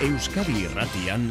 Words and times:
Euskadi 0.00 0.62
Irratian 0.64 1.26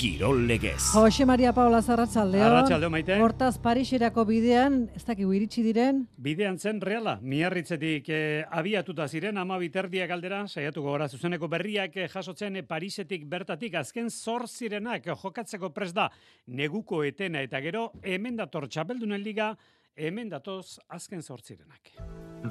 Kirol 0.00 0.46
Legez. 0.48 0.80
Jose 0.94 1.26
Maria 1.28 1.50
Paula 1.52 1.82
Zarratzaldeo. 1.82 2.40
Arratsalde 2.46 2.88
maite. 2.88 3.18
Hortaz 3.20 3.58
Pariserako 3.60 4.24
bidean, 4.24 4.78
ez 4.96 5.02
dakigu 5.04 5.34
iritsi 5.36 5.60
diren. 5.60 5.98
Bidean 6.16 6.56
zen 6.56 6.80
reala, 6.80 7.18
miarritzetik 7.20 8.08
eh, 8.08 8.46
abiatuta 8.48 9.04
ziren 9.04 9.36
ama 9.36 9.58
biterdia 9.60 10.08
galdera, 10.08 10.46
saiatuko 10.48 10.94
gora 10.94 11.10
zuzeneko 11.12 11.48
berriak 11.52 12.00
eh, 12.00 12.08
jasotzen 12.08 12.56
eh, 12.56 12.64
Parisetik 12.64 13.28
bertatik 13.28 13.76
azken 13.82 14.08
zor 14.08 14.48
zirenak 14.48 15.12
jokatzeko 15.12 15.74
pres 15.76 15.92
da 15.92 16.08
neguko 16.46 17.02
etena 17.04 17.44
eta 17.44 17.60
gero 17.60 17.90
hemen 18.00 18.40
dator 18.40 18.64
txapeldunen 18.68 19.20
liga, 19.20 19.52
hemen 19.96 20.28
datoz 20.28 20.78
azken 20.88 21.22
zortzirenak. 21.22 21.90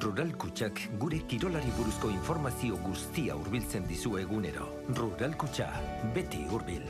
Rural 0.02 0.32
Kutxak 0.36 0.80
gure 1.00 1.20
kirolari 1.30 1.70
buruzko 1.78 2.10
informazio 2.10 2.76
guztia 2.82 3.36
hurbiltzen 3.38 3.86
dizu 3.86 4.16
egunero. 4.18 4.66
Rural 4.98 5.36
Kutxa, 5.38 5.70
beti 6.14 6.42
hurbil. 6.50 6.82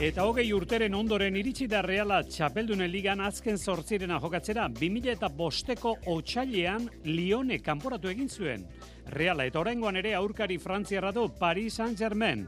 Eta 0.00 0.24
hogei 0.24 0.46
urteren 0.56 0.94
ondoren 0.96 1.34
iritsi 1.36 1.66
da 1.68 1.82
reala 1.84 2.22
txapeldunen 2.24 2.88
ligan 2.88 3.20
azken 3.20 3.58
zortzirena 3.60 4.16
jokatzera 4.22 4.64
2000 4.72 5.12
eta 5.12 5.28
bosteko 5.28 5.92
otxailean 6.08 6.88
Lione 7.04 7.60
kanporatu 7.60 8.08
egin 8.08 8.32
zuen. 8.32 8.64
Reala 9.06 9.46
eta 9.48 9.60
oraingoan 9.60 9.96
ere 9.96 10.14
aurkari 10.14 10.58
frantziarra 10.58 11.12
du 11.12 11.28
Paris 11.38 11.74
Saint-Germain. 11.74 12.46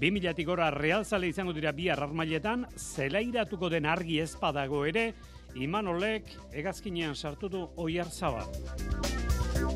2000 0.00 0.44
gora 0.44 0.70
Real 0.70 1.04
Zale 1.04 1.28
izango 1.28 1.52
dira 1.52 1.72
bi 1.72 1.88
armailetan, 1.88 2.66
zelairatuko 2.76 3.68
den 3.70 3.86
argi 3.86 4.18
ezpadago 4.20 4.84
ere, 4.86 5.12
Imanolek 5.54 6.32
egazkinean 6.52 7.14
sartu 7.14 7.48
du 7.52 7.66
oiar 7.76 8.08
zaba. 8.10 8.46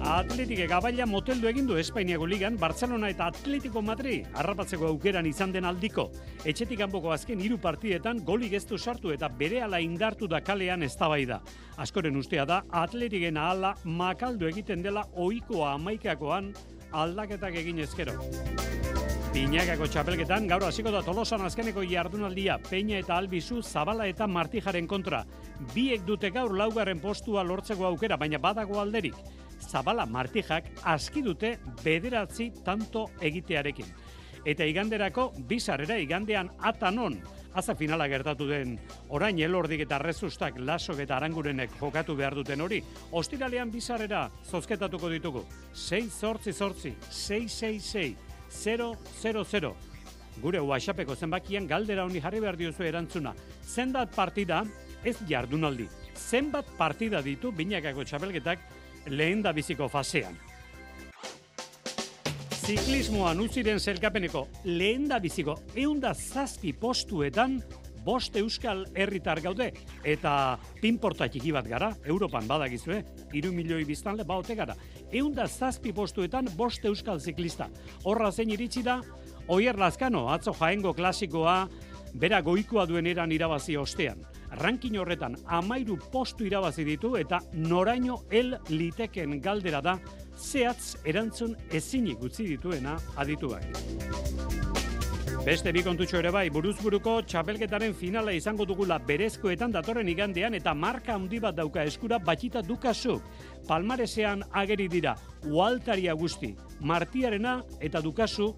Atletike 0.07 0.67
gabaila 0.71 1.07
moteldu 1.07 1.49
egin 1.49 1.67
du 1.67 1.77
Espainiako 1.81 2.27
ligan, 2.27 2.57
Barcelona 2.59 3.09
eta 3.11 3.27
Atletico 3.31 3.83
Madrid 3.83 4.27
harrapatzeko 4.35 4.87
aukeran 4.89 5.27
izan 5.27 5.53
den 5.53 5.65
aldiko. 5.69 6.09
Etxetik 6.45 6.79
kanpoko 6.81 7.13
azken 7.15 7.41
hiru 7.41 7.59
partidetan 7.63 8.23
goli 8.25 8.49
geztu 8.53 8.79
sartu 8.79 9.13
eta 9.15 9.29
berehala 9.29 9.81
indartu 9.81 10.29
da 10.29 10.41
kalean 10.41 10.83
eztabaida. 10.83 11.41
Askoren 11.77 12.17
ustea 12.17 12.45
da 12.47 12.63
Atletiken 12.71 13.37
ahala 13.37 13.75
makaldu 13.85 14.49
egiten 14.49 14.83
dela 14.83 15.07
ohikoa 15.15 15.75
amaikakoan 15.75 16.53
aldaketak 17.03 17.55
egin 17.63 17.83
ezkero. 17.85 18.17
Piñagako 19.37 19.85
txapelketan 19.93 20.47
gaur 20.49 20.65
hasiko 20.65 20.89
da 20.95 21.03
Tolosan 21.05 21.43
azkeneko 21.45 21.83
jardunaldia 21.85 22.57
Peña 22.71 22.97
eta 23.03 23.19
Albizu 23.21 23.61
Zabala 23.61 24.07
eta 24.09 24.27
Martijaren 24.27 24.87
kontra. 24.89 25.25
Biek 25.75 26.07
dute 26.09 26.31
gaur 26.33 26.55
laugarren 26.57 27.03
postua 27.03 27.45
lortzeko 27.45 27.85
aukera, 27.85 28.17
baina 28.17 28.41
badago 28.41 28.81
alderik. 28.81 29.19
Zabala 29.61 30.07
Martijak 30.07 30.71
aski 30.85 31.21
dute 31.23 31.59
bederatzi 31.85 32.49
tanto 32.65 33.11
egitearekin. 33.21 33.93
Eta 34.47 34.65
iganderako 34.65 35.33
bizarrera 35.49 35.99
igandean 36.01 36.49
atanon. 36.63 37.19
Aza 37.57 37.73
finala 37.75 38.05
gertatu 38.13 38.45
den 38.51 38.75
orain 39.17 39.39
elordik 39.41 39.81
eta 39.87 39.97
rezustak 40.03 40.59
lasok 40.61 40.99
eta 41.07 41.17
arangurenek 41.17 41.79
jokatu 41.81 42.13
behar 42.19 42.35
duten 42.37 42.61
hori. 42.61 42.83
Ostiralean 43.17 43.71
bizarrera 43.73 44.27
zozketatuko 44.45 45.09
ditugu. 45.09 45.41
6 45.73 46.19
zortzi 46.21 46.53
zortzi, 46.53 46.93
6 47.09 47.49
6 47.49 48.11
6 48.51 48.91
000. 49.25 49.73
Gure 50.43 50.61
WhatsAppeko 50.61 51.17
zenbakian 51.17 51.67
galdera 51.67 52.05
honi 52.05 52.21
jarri 52.21 52.43
behar 52.45 52.59
diozu 52.61 52.85
erantzuna. 52.85 53.33
Zenbat 53.65 54.13
partida, 54.15 54.61
ez 55.03 55.17
jardunaldi. 55.27 55.89
Zenbat 56.13 56.69
partida 56.77 57.23
ditu 57.25 57.55
binakako 57.57 58.05
txapelketak 58.05 58.69
lehen 59.09 59.41
da 59.41 59.57
biziko 59.57 59.89
fasean. 59.89 60.37
Ziklismoan 62.67 63.39
utziren 63.39 63.79
zelkapeneko 63.79 64.41
lehen 64.65 65.05
da 65.07 65.21
biziko 65.23 65.53
eunda 65.79 66.11
zazpi 66.19 66.73
postuetan 66.75 67.61
bost 68.03 68.35
euskal 68.41 68.83
herritar 68.99 69.39
gaude 69.45 69.69
eta 70.03 70.33
pinporta 70.81 71.29
txiki 71.31 71.53
bat 71.55 71.69
gara, 71.71 71.93
Europan 72.03 72.49
badakizue, 72.51 72.99
iru 73.39 73.53
milioi 73.55 73.85
biztanle 73.87 74.27
baote 74.27 74.59
gara. 74.59 74.75
Eunda 75.13 75.47
zazpi 75.47 75.95
postuetan 75.95 76.51
bost 76.59 76.83
euskal 76.91 77.23
ziklista. 77.23 77.71
Horra 78.03 78.33
zein 78.33 78.51
iritsi 78.51 78.83
da, 78.83 78.99
Oier 79.47 79.79
Lazkano, 79.79 80.27
atzo 80.35 80.51
jaengo 80.59 80.91
klasikoa, 80.95 81.69
bera 82.19 82.43
goikoa 82.43 82.89
duen 82.91 83.07
eran 83.07 83.31
irabazi 83.31 83.79
ostean. 83.79 84.27
Rankin 84.59 84.99
horretan 84.99 85.39
amairu 85.47 86.01
postu 86.11 86.51
irabazi 86.51 86.83
ditu 86.87 87.15
eta 87.15 87.39
noraino 87.55 88.25
el 88.31 88.57
liteken 88.71 89.39
galdera 89.43 89.83
da 89.83 90.01
zehatz 90.37 90.97
erantzun 91.05 91.57
ezinik 91.73 92.23
utzi 92.23 92.47
dituena 92.49 92.97
adituak. 93.17 93.65
Beste 95.47 95.71
bi 95.71 95.83
kontutxo 95.87 96.19
ere 96.19 96.33
bai, 96.35 96.49
buruzburuko 96.51 97.21
txapelketaren 97.31 97.93
finala 97.95 98.33
izango 98.35 98.65
dugula 98.67 98.97
berezkoetan 98.99 99.71
datorren 99.77 100.09
igandean 100.11 100.57
eta 100.59 100.73
marka 100.75 101.15
handi 101.15 101.39
bat 101.39 101.55
dauka 101.55 101.85
eskura 101.87 102.19
batxita 102.19 102.65
dukasuk. 102.67 103.23
Palmaresean 103.69 104.43
ageri 104.51 104.89
dira, 104.91 105.15
ualtaria 105.47 106.17
guzti, 106.19 106.51
martiarena 106.81 107.61
eta 107.79 108.03
dukasu 108.03 108.49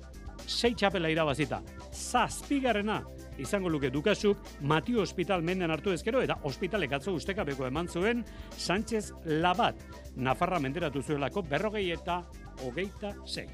sei 0.47 0.73
txapela 0.73 1.11
irabazita. 1.13 1.61
Zazpigarrena 1.93 3.03
izango 3.39 3.69
luke 3.69 3.91
dukasuk, 3.91 4.39
Matio 4.61 5.03
Hospital 5.03 5.43
menden 5.43 5.71
hartu 5.71 5.93
ezkero, 5.93 6.23
eta 6.23 6.39
hospitalek 6.43 6.93
atzo 6.99 7.15
ustekabeko 7.15 7.67
eman 7.67 7.89
zuen, 7.89 8.25
Sánchez 8.57 9.13
Labat, 9.25 9.77
Nafarra 10.17 10.59
menderatu 10.59 11.03
zuelako 11.03 11.43
berrogei 11.43 11.91
eta 11.95 12.23
hogeita 12.65 13.15
sei. 13.25 13.49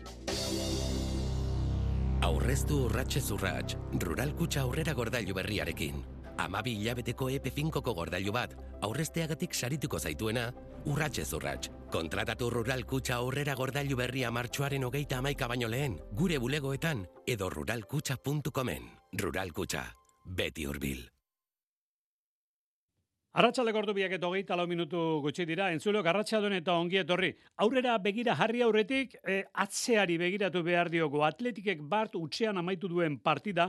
Aurreztu 2.24 2.86
urratxez 2.86 3.26
urratx, 3.34 3.76
rural 4.00 4.32
kutsa 4.34 4.62
aurrera 4.64 4.94
gordailu 4.96 5.34
berriarekin. 5.36 6.00
Amabi 6.40 6.72
hilabeteko 6.80 7.28
EP5ko 7.30 7.92
gordailu 7.94 8.32
bat, 8.34 8.56
aurrezteagatik 8.82 9.54
sarituko 9.54 10.00
zaituena, 10.00 10.48
urratxez 10.88 11.28
urratx. 11.36 11.70
Kontratatu 11.92 12.50
rural 12.50 12.82
kutsa 12.88 13.20
aurrera 13.20 13.54
gordailu 13.54 14.00
berria 14.00 14.32
martxoaren 14.34 14.88
hogeita 14.88 15.20
amaika 15.20 15.46
baino 15.46 15.68
lehen, 15.68 16.00
gure 16.12 16.40
bulegoetan 16.42 17.06
edo 17.26 17.50
ruralkutsa.comen. 17.50 19.03
Rural 19.14 19.52
kutsa, 19.54 19.84
beti 20.26 20.64
hurbil. 20.66 21.04
Arratxalde 23.34 23.72
gordu 23.75 23.92
biak 23.94 24.12
eta 24.16 24.26
hogeita 24.26 24.56
lau 24.58 24.64
minutu 24.70 24.98
gutxi 25.22 25.47
dira, 25.47 25.69
entzulo, 25.75 26.02
garratxaldun 26.06 26.54
eta 26.54 26.75
ongi 26.78 27.00
etorri. 27.00 27.30
Aurrera 27.62 27.97
begira 28.02 28.34
jarri 28.38 28.62
aurretik, 28.62 29.14
e, 29.22 29.41
atzeari 29.64 30.19
begiratu 30.19 30.62
behar 30.66 30.91
diogo, 30.91 31.22
atletikek 31.26 31.82
bart 31.82 32.14
utxean 32.19 32.58
amaitu 32.58 32.91
duen 32.91 33.19
partida, 33.19 33.69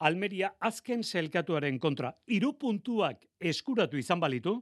Almeria 0.00 0.54
azken 0.64 1.02
zelkatuaren 1.04 1.78
kontra. 1.78 2.08
Iru 2.32 2.54
puntuak 2.56 3.26
eskuratu 3.52 3.98
izan 4.00 4.20
balitu, 4.20 4.54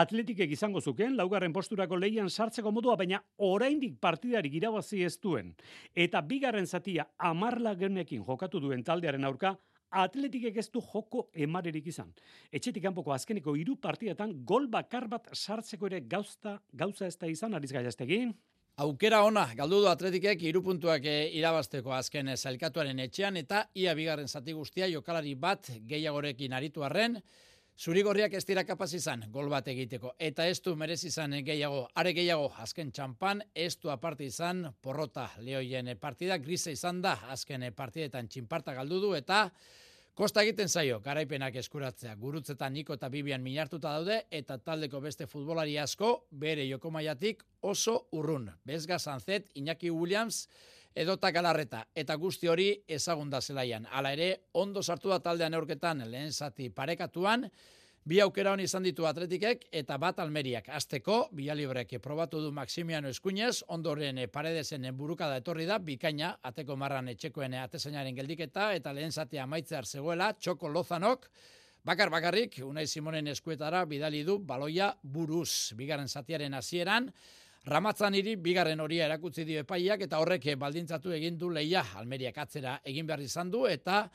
atletikek 0.00 0.54
izango 0.56 0.80
zuken, 0.80 1.12
laugarren 1.16 1.52
posturako 1.52 1.98
leian 2.00 2.30
sartzeko 2.30 2.72
modua, 2.72 2.96
baina 2.96 3.20
oraindik 3.44 3.98
partidarik 4.00 4.56
irabazi 4.56 5.02
ez 5.04 5.18
duen. 5.20 5.52
Eta 5.92 6.22
bigarren 6.24 6.66
zatia 6.66 7.04
amarla 7.18 7.74
genekin 7.76 8.24
jokatu 8.24 8.62
duen 8.64 8.84
taldearen 8.84 9.28
aurka, 9.28 9.58
atletikek 9.90 10.56
ez 10.56 10.70
du 10.72 10.80
joko 10.80 11.28
emarerik 11.36 11.92
izan. 11.92 12.08
Etxetik 12.52 12.88
kanpoko 12.88 13.12
azkeneko 13.12 13.56
hiru 13.60 13.76
partidetan 13.76 14.38
gol 14.48 14.70
bakar 14.72 15.08
bat 15.08 15.28
sartzeko 15.34 15.92
ere 15.92 16.00
gauza, 16.00 16.58
gauza 16.72 17.06
ez 17.06 17.16
da 17.20 17.28
izan, 17.28 17.54
ariz 17.54 17.72
gaiaztegin. 17.76 18.32
Aukera 18.78 19.24
ona, 19.26 19.42
galdu 19.58 19.80
du 19.82 19.88
atletikek 19.90 20.42
irupuntuak 20.46 21.02
eh, 21.10 21.32
irabazteko 21.34 21.90
azken 21.96 22.28
zailkatuaren 22.36 23.00
etxean 23.02 23.34
eta 23.40 23.64
ia 23.74 23.90
bigarren 23.98 24.28
zati 24.30 24.54
guztia 24.54 24.86
jokalari 24.86 25.32
bat 25.34 25.66
gehiagorekin 25.90 26.54
aritu 26.54 26.84
arren, 26.86 27.18
Zurigorriak 27.78 28.32
ez 28.34 28.44
dira 28.46 28.62
kapaz 28.66 28.88
izan, 28.94 29.20
gol 29.30 29.50
bat 29.50 29.66
egiteko. 29.70 30.12
Eta 30.18 30.46
ez 30.50 30.60
du 30.62 30.72
merez 30.74 30.98
izan 31.06 31.36
gehiago, 31.46 31.84
are 31.94 32.12
gehiago, 32.14 32.48
azken 32.58 32.90
txampan, 32.90 33.42
ez 33.54 33.76
du 33.82 33.90
aparte 33.90 34.26
izan, 34.26 34.64
porrota 34.82 35.28
lehoien 35.46 35.92
partida, 35.98 36.38
grise 36.42 36.74
izan 36.74 36.98
da, 37.02 37.16
azken 37.34 37.66
partidetan 37.78 38.26
txinparta 38.26 38.74
galdu 38.78 38.98
du, 39.04 39.12
eta 39.14 39.44
Kosta 40.18 40.42
egiten 40.42 40.66
zaio, 40.66 40.96
garaipenak 40.98 41.54
eskuratzea, 41.60 42.16
gurutzetan 42.18 42.72
niko 42.74 42.96
eta 42.98 43.06
bibian 43.08 43.38
minartuta 43.38 43.92
daude, 43.94 44.16
eta 44.34 44.56
taldeko 44.58 44.98
beste 45.04 45.28
futbolari 45.30 45.76
asko, 45.78 46.08
bere 46.42 46.64
jokomaiatik 46.66 47.44
oso 47.62 47.94
urrun. 48.18 48.48
Bezga 48.66 48.98
Sanzet, 48.98 49.46
Iñaki 49.54 49.92
Williams, 49.94 50.48
edota 50.90 51.30
galarreta, 51.30 51.84
eta 51.94 52.16
guzti 52.18 52.50
hori 52.50 52.66
ezagunda 52.98 53.38
zelaian. 53.40 53.86
Hala 53.92 54.10
ere, 54.16 54.28
ondo 54.58 54.82
sartu 54.82 55.14
da 55.14 55.20
taldean 55.22 55.54
eurketan 55.54 56.02
lehen 56.10 56.34
zati 56.34 56.66
parekatuan, 56.74 57.46
Bi 58.08 58.22
aukera 58.24 58.54
honi 58.54 58.64
izan 58.64 58.86
ditu 58.86 59.04
atletikek 59.04 59.66
eta 59.78 59.98
bat 60.00 60.20
almeriak. 60.22 60.70
Azteko, 60.72 61.16
bialibrek 61.36 61.90
probatu 62.00 62.38
du 62.40 62.48
Maximiano 62.56 63.10
Eskuñez, 63.12 63.66
ondoren 63.74 64.22
paredezen 64.32 64.86
buruka 64.96 65.26
da 65.28 65.42
etorri 65.42 65.66
da, 65.68 65.76
bikaina, 65.78 66.30
ateko 66.50 66.76
marran 66.80 67.10
etxekoen 67.12 67.58
atezainaren 67.60 68.16
geldiketa, 68.16 68.70
eta 68.78 68.94
lehen 68.96 69.12
zatea 69.12 69.44
maitzear 69.46 69.84
zegoela, 69.84 70.30
txoko 70.40 70.70
lozanok, 70.72 71.28
bakar 71.84 72.08
bakarrik, 72.08 72.56
unai 72.64 72.86
Simonen 72.86 73.28
eskuetara, 73.34 73.84
bidali 73.84 74.24
du, 74.24 74.38
baloia 74.38 74.88
buruz, 75.02 75.74
bigarren 75.76 76.08
zatiaren 76.08 76.56
hasieran, 76.56 77.12
Ramatzan 77.68 78.14
hiri 78.14 78.38
bigarren 78.40 78.80
horia 78.80 79.04
erakutzi 79.04 79.44
dio 79.44 79.60
epaiak 79.60 80.00
eta 80.06 80.22
horrek 80.22 80.46
baldintzatu 80.56 81.12
egin 81.12 81.36
du 81.36 81.50
leia. 81.52 81.82
Almeriak 82.00 82.38
atzera 82.38 82.78
egin 82.86 83.04
behar 83.06 83.20
izan 83.20 83.50
du 83.52 83.66
eta 83.68 84.06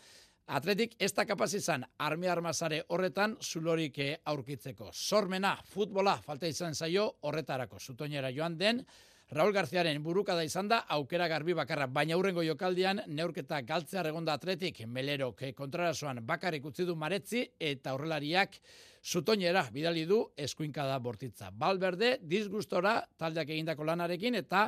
Atletik 0.48 0.98
ez 1.00 1.14
da 1.16 1.24
kapaz 1.24 1.54
izan 1.56 1.86
armi 2.04 2.28
armazare 2.28 2.82
horretan 2.92 3.38
zulorik 3.42 4.00
aurkitzeko. 4.28 4.90
Sormena, 4.92 5.56
futbola, 5.64 6.18
falta 6.22 6.48
izan 6.48 6.76
zaio 6.76 7.06
horretarako. 7.22 7.80
Zutoinera 7.80 8.30
joan 8.36 8.58
den, 8.58 8.84
Raul 9.32 9.54
Garziaren 9.54 10.04
burukada 10.04 10.44
izan 10.44 10.68
da, 10.68 10.84
aukera 10.94 11.30
garbi 11.32 11.56
bakarra, 11.56 11.88
baina 11.88 12.18
hurrengo 12.20 12.44
jokaldian, 12.44 13.00
neurketa 13.08 13.62
galtzea 13.62 14.04
regonda 14.04 14.34
atletik, 14.34 14.84
melerok 14.86 15.46
kontrarasoan 15.56 16.20
bakarrik 16.28 16.66
utzi 16.66 16.86
du 16.86 16.96
maretzi, 16.96 17.46
eta 17.58 17.94
horrelariak 17.96 18.60
zutoinera 19.02 19.64
bidali 19.72 20.04
du 20.06 20.20
eskuinkada 20.38 21.00
bortitza. 21.00 21.50
Balberde, 21.52 22.18
disgustora, 22.22 23.00
taldeak 23.18 23.50
egindako 23.50 23.88
lanarekin, 23.90 24.36
eta 24.44 24.68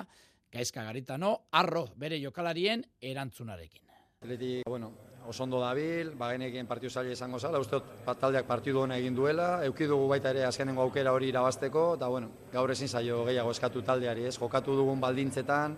gaizka 0.51 0.87
garitano, 0.87 1.35
arro 1.51 1.89
bere 1.97 2.21
jokalarien 2.23 2.85
erantzunarekin. 3.01 3.83
Atleti, 4.23 4.61
bueno, 4.65 4.93
oso 5.27 5.43
ondo 5.43 5.59
dabil, 5.59 6.11
bagenekin 6.17 6.67
partiu 6.67 6.89
zaila 6.89 7.13
izango 7.13 7.39
zala, 7.39 7.59
uste 7.59 7.79
taldeak 8.05 8.45
partidu 8.47 8.81
hona 8.83 8.97
egin 9.01 9.15
duela, 9.15 9.63
eukidugu 9.65 10.07
baita 10.11 10.31
ere 10.35 10.45
azkenengo 10.45 10.83
aukera 10.85 11.13
hori 11.15 11.29
irabazteko, 11.33 11.85
eta 11.97 12.09
bueno, 12.11 12.29
gaur 12.53 12.71
ezin 12.71 12.91
zaio 12.91 13.23
gehiago 13.25 13.51
eskatu 13.55 13.81
taldeari, 13.81 14.27
ez, 14.29 14.37
jokatu 14.37 14.75
dugun 14.77 15.01
baldintzetan, 15.01 15.75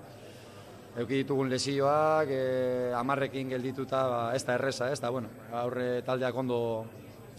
euki 0.98 1.24
ditugun 1.24 1.50
lesioak, 1.54 2.30
e, 2.34 2.92
amarrekin 2.98 3.56
geldituta, 3.56 4.04
ba, 4.12 4.22
ez 4.36 4.44
da 4.46 4.58
erresa, 4.58 4.92
ez 4.92 5.00
da, 5.00 5.14
bueno, 5.14 5.32
gaur 5.52 5.80
taldeak 6.06 6.44
ondo, 6.46 6.62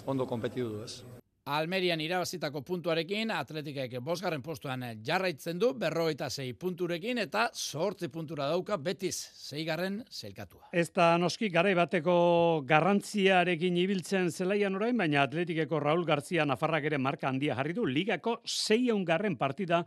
ondo 0.07 0.27
kompetidu 0.27 0.77
du, 0.79 0.83
ez. 0.85 1.18
Almerian 1.49 2.01
irabazitako 2.05 2.61
puntuarekin, 2.67 3.31
atletikek 3.33 3.95
bosgarren 4.05 4.43
postuan 4.45 4.83
jarraitzen 5.05 5.59
du, 5.61 5.71
berrogeita 5.81 6.29
zei 6.29 6.51
punturekin, 6.53 7.23
eta 7.23 7.47
sortzi 7.55 8.11
puntura 8.13 8.51
dauka 8.51 8.77
betiz, 8.77 9.17
zeigarren 9.49 10.03
zelkatua. 10.13 10.69
Ez 10.73 10.91
da 10.93 11.15
noski 11.17 11.49
garai 11.55 11.73
bateko 11.79 12.19
garrantziarekin 12.69 13.81
ibiltzen 13.81 14.29
zelaian 14.31 14.77
orain, 14.77 14.97
baina 15.01 15.25
atletikeko 15.25 15.81
Raul 15.81 16.05
Garzia 16.05 16.45
Nafarrak 16.45 16.91
ere 16.91 17.01
marka 17.01 17.31
handia 17.33 17.57
jarri 17.57 17.73
du, 17.73 17.87
ligako 17.89 18.41
zeion 18.45 19.07
garren 19.09 19.39
partida 19.41 19.85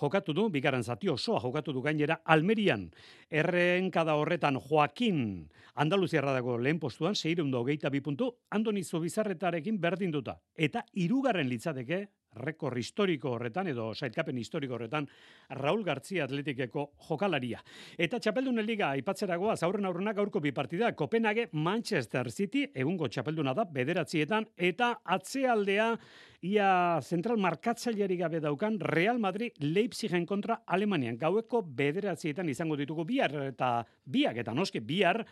jokatu 0.00 0.32
du, 0.32 0.48
bigarren 0.50 0.82
zati 0.82 1.08
osoa 1.08 1.40
jokatu 1.40 1.72
du 1.72 1.82
gainera 1.82 2.20
Almerian. 2.24 2.88
Errenkada 3.30 4.14
horretan 4.16 4.58
Joaquin 4.60 5.48
Andaluziarra 5.74 6.34
dago 6.36 6.58
lehen 6.58 6.80
postuan, 6.80 7.14
seireun 7.16 7.52
hogeita 7.54 7.90
bi 7.90 8.00
puntu, 8.00 8.28
Andoni 8.50 8.82
Zubizarretarekin 8.84 9.78
berdin 9.80 10.10
duta. 10.12 10.36
Eta 10.54 10.84
irugarren 11.00 11.48
litzateke, 11.48 12.02
rekor 12.44 12.76
historiko 12.78 13.32
horretan, 13.36 13.68
edo 13.72 13.90
saitkapen 13.94 14.38
historiko 14.38 14.76
horretan, 14.76 15.06
Raul 15.60 15.84
Gartzia 15.84 16.24
atletikeko 16.24 16.86
jokalaria. 17.08 17.60
Eta 17.98 18.20
txapeldun 18.20 18.60
liga 18.64 18.90
aipatzeragoa, 18.96 19.56
zaurren 19.56 19.88
aurrenak 19.88 20.18
aurko 20.18 20.40
bi 20.40 20.52
partida, 20.52 20.92
Kopenhague, 20.96 21.48
Manchester 21.52 22.30
City, 22.30 22.66
egungo 22.74 23.08
txapelduna 23.08 23.54
da, 23.56 23.64
bederatzietan, 23.64 24.48
eta 24.56 24.94
atzealdea, 25.04 25.92
ia 26.42 26.98
zentral 27.00 27.38
markatzaileari 27.38 28.16
gabe 28.18 28.40
daukan 28.42 28.80
Real 28.80 29.18
Madrid 29.22 29.54
Leipzigen 29.62 30.26
kontra 30.26 30.62
Alemanian. 30.66 31.16
Gaueko 31.18 31.62
bederatzietan 31.62 32.48
izango 32.50 32.76
ditugu 32.76 33.06
bihar, 33.06 33.34
eta 33.46 33.84
biak, 34.04 34.42
eta 34.42 34.54
noski 34.54 34.82
bihar, 34.82 35.22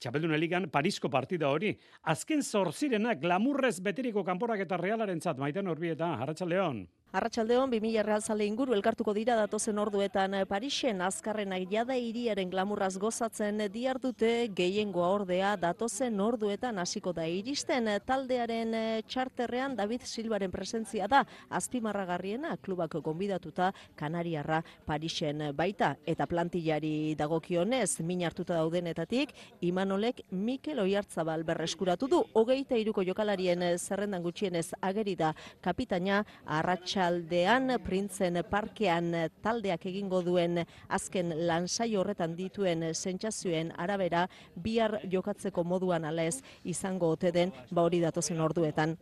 Txapeldun 0.00 0.32
eligan 0.32 0.70
Parisko 0.72 1.10
partida 1.12 1.50
hori. 1.52 1.74
Azken 2.08 2.40
zorzirenak 2.40 3.20
glamurrez 3.20 3.76
beteriko 3.84 4.24
kanporak 4.24 4.62
eta 4.64 4.78
realaren 4.80 5.20
zat, 5.20 5.36
maiten 5.36 5.68
horbi 5.68 5.90
eta 5.92 6.14
León. 6.46 6.86
Arratxaldeon, 7.10 7.72
2000 7.72 8.04
realzale 8.06 8.44
inguru 8.46 8.70
elkartuko 8.76 9.10
dira 9.16 9.34
datozen 9.34 9.80
orduetan 9.82 10.36
Parisen 10.46 11.00
azkarren 11.02 11.50
jada 11.66 11.96
iriaren 11.98 12.50
glamurraz 12.52 12.92
gozatzen 13.02 13.58
diardute 13.72 14.46
gehiengoa 14.54 15.08
ordea 15.16 15.56
datozen 15.56 16.20
orduetan 16.20 16.78
hasiko 16.78 17.12
da. 17.12 17.24
Iristen 17.26 17.88
taldearen 18.06 18.76
txarterrean 19.08 19.74
David 19.74 20.04
Silbaren 20.06 20.52
presentzia 20.52 21.08
da 21.08 21.24
azpimarragarriena 21.50 22.56
klubak 22.62 22.94
gonbidatuta 23.02 23.72
Kanariarra 23.96 24.62
Parisen. 24.86 25.50
Baita 25.56 25.96
eta 26.06 26.28
plantillari 26.30 27.16
dagokionez 27.18 28.04
min 28.06 28.22
hartuta 28.22 28.54
daudenetatik 28.54 29.34
Imanolek 29.60 30.22
Mikel 30.30 30.78
Oiartzabal 30.78 31.42
berreskuratu 31.42 32.06
du. 32.06 32.22
Hogeita 32.34 32.78
iruko 32.78 33.02
jokalarien 33.02 33.66
zerrendan 33.80 34.22
gutxienez 34.22 34.68
ageri 34.80 35.16
da 35.16 35.34
kapitaina 35.60 36.22
arratxa 36.46 36.99
arratsaldean 37.00 37.78
printzen 37.82 38.42
parkean 38.50 39.14
taldeak 39.42 39.86
egingo 39.86 40.20
duen 40.22 40.60
azken 40.88 41.32
lansai 41.46 41.96
horretan 41.96 42.34
dituen 42.36 42.94
sentsazioen 42.94 43.72
arabera 43.76 44.26
bihar 44.54 45.00
jokatzeko 45.10 45.64
moduan 45.64 46.04
alez 46.04 46.42
izango 46.64 47.10
ote 47.10 47.32
den 47.32 47.52
ba 47.70 47.82
hori 47.82 48.00
datozen 48.00 48.40
orduetan. 48.40 48.96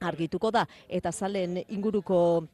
Argituko 0.00 0.50
da 0.50 0.66
eta 0.88 1.12
zalen 1.12 1.62
inguruko 1.68 2.46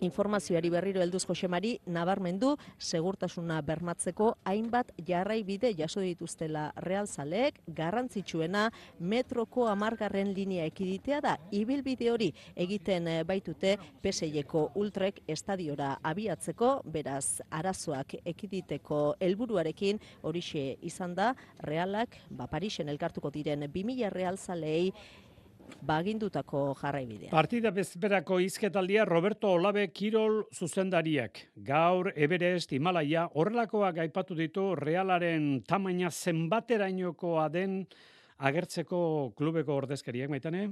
informazioari 0.00 0.70
berriro 0.70 1.02
helduz 1.02 1.24
Josemari 1.26 1.78
nabarmendu 1.86 2.54
segurtasuna 2.78 3.60
bermatzeko 3.62 4.34
hainbat 4.44 4.92
jarraibide 5.06 5.74
jaso 5.76 6.00
dituztela 6.00 6.72
realzaleek 6.76 7.60
garrantzitsuena 7.68 8.70
metroko 8.98 9.68
amargarren 9.68 10.32
linea 10.34 10.64
ekiditea 10.66 11.20
da. 11.20 11.36
Ibilbide 11.52 12.10
hori 12.10 12.30
egiten 12.56 13.08
eh, 13.08 13.22
baitute 13.24 13.76
peseieko 14.02 14.70
ultrek 14.74 15.20
estadiora 15.28 15.98
abiatzeko. 16.02 16.82
Beraz 16.84 17.40
arazoak 17.50 18.16
ekiditeko 18.24 19.16
helburuarekin 19.20 20.00
horixe 20.22 20.76
izan 20.82 21.14
da. 21.14 21.32
Realak 21.62 22.18
ba 22.30 22.48
Parisen 22.50 22.88
elkartuko 22.88 23.30
diren 23.30 23.68
2000 23.68 24.10
realzaleei 24.14 24.92
bagindutako 25.84 26.62
jarraibidea. 26.80 27.30
Partida 27.32 27.70
bezberako 27.74 28.38
izketaldia 28.44 29.04
Roberto 29.04 29.52
Olabe 29.52 29.86
Kirol 29.92 30.42
zuzendariak. 30.54 31.40
Gaur 31.56 32.12
Everest 32.16 32.72
Himalaya 32.72 33.28
horrelakoak 33.34 34.00
aipatu 34.06 34.36
ditu 34.38 34.72
realaren 34.78 35.62
tamaina 35.68 36.10
zenbaterainokoa 36.10 37.48
den 37.52 37.84
agertzeko 38.38 39.32
klubeko 39.36 39.76
ordezkariak 39.82 40.30
maitane? 40.32 40.68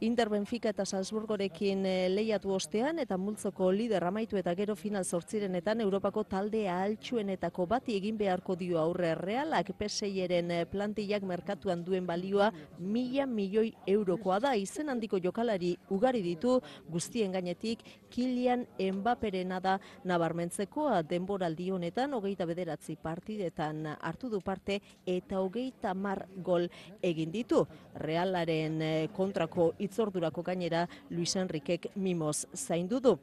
Inter 0.00 0.28
Benfica 0.28 0.68
eta 0.72 0.84
Salzburgorekin 0.84 1.84
eh, 1.86 2.08
lehiatu 2.10 2.50
ostean 2.54 2.98
eta 2.98 3.16
multzoko 3.16 3.70
lider 3.72 4.02
amaitu 4.04 4.36
eta 4.36 4.54
gero 4.58 4.74
final 4.74 5.04
zortzirenetan 5.04 5.80
Europako 5.80 6.24
talde 6.24 6.64
altxuenetako 6.68 7.66
bati 7.70 7.94
egin 7.96 8.18
beharko 8.18 8.56
dio 8.58 8.80
aurre 8.80 9.14
realak 9.14 9.70
peseieren 9.78 10.50
eh, 10.50 10.64
plantillak 10.66 11.22
merkatuan 11.22 11.84
duen 11.84 12.06
balioa 12.06 12.50
mila 12.78 13.26
milioi 13.26 13.72
eurokoa 13.86 14.40
da 14.40 14.54
izen 14.56 14.90
handiko 14.90 15.20
jokalari 15.22 15.76
ugari 15.90 16.22
ditu 16.22 16.60
guztien 16.90 17.32
gainetik 17.32 17.84
Kilian 18.10 18.66
Embaperena 18.78 19.60
da 19.60 19.78
nabarmentzekoa 20.04 21.02
denboraldi 21.02 21.70
honetan 21.70 22.14
hogeita 22.14 22.46
bederatzi 22.46 22.96
partidetan 22.96 23.86
hartu 24.00 24.28
du 24.30 24.40
parte 24.40 24.80
eta 25.06 25.40
hogeita 25.40 25.94
mar 25.94 26.26
gol 26.36 26.68
egin 27.02 27.32
ditu. 27.34 27.64
Realaren 27.94 28.82
eh, 28.82 29.08
kontrako 29.14 29.72
itzordurako 29.84 30.42
gainera 30.42 30.86
Luis 31.10 31.36
Enriquek 31.36 31.92
mimoz 31.96 32.44
zaindu 32.54 33.00
du. 33.00 33.18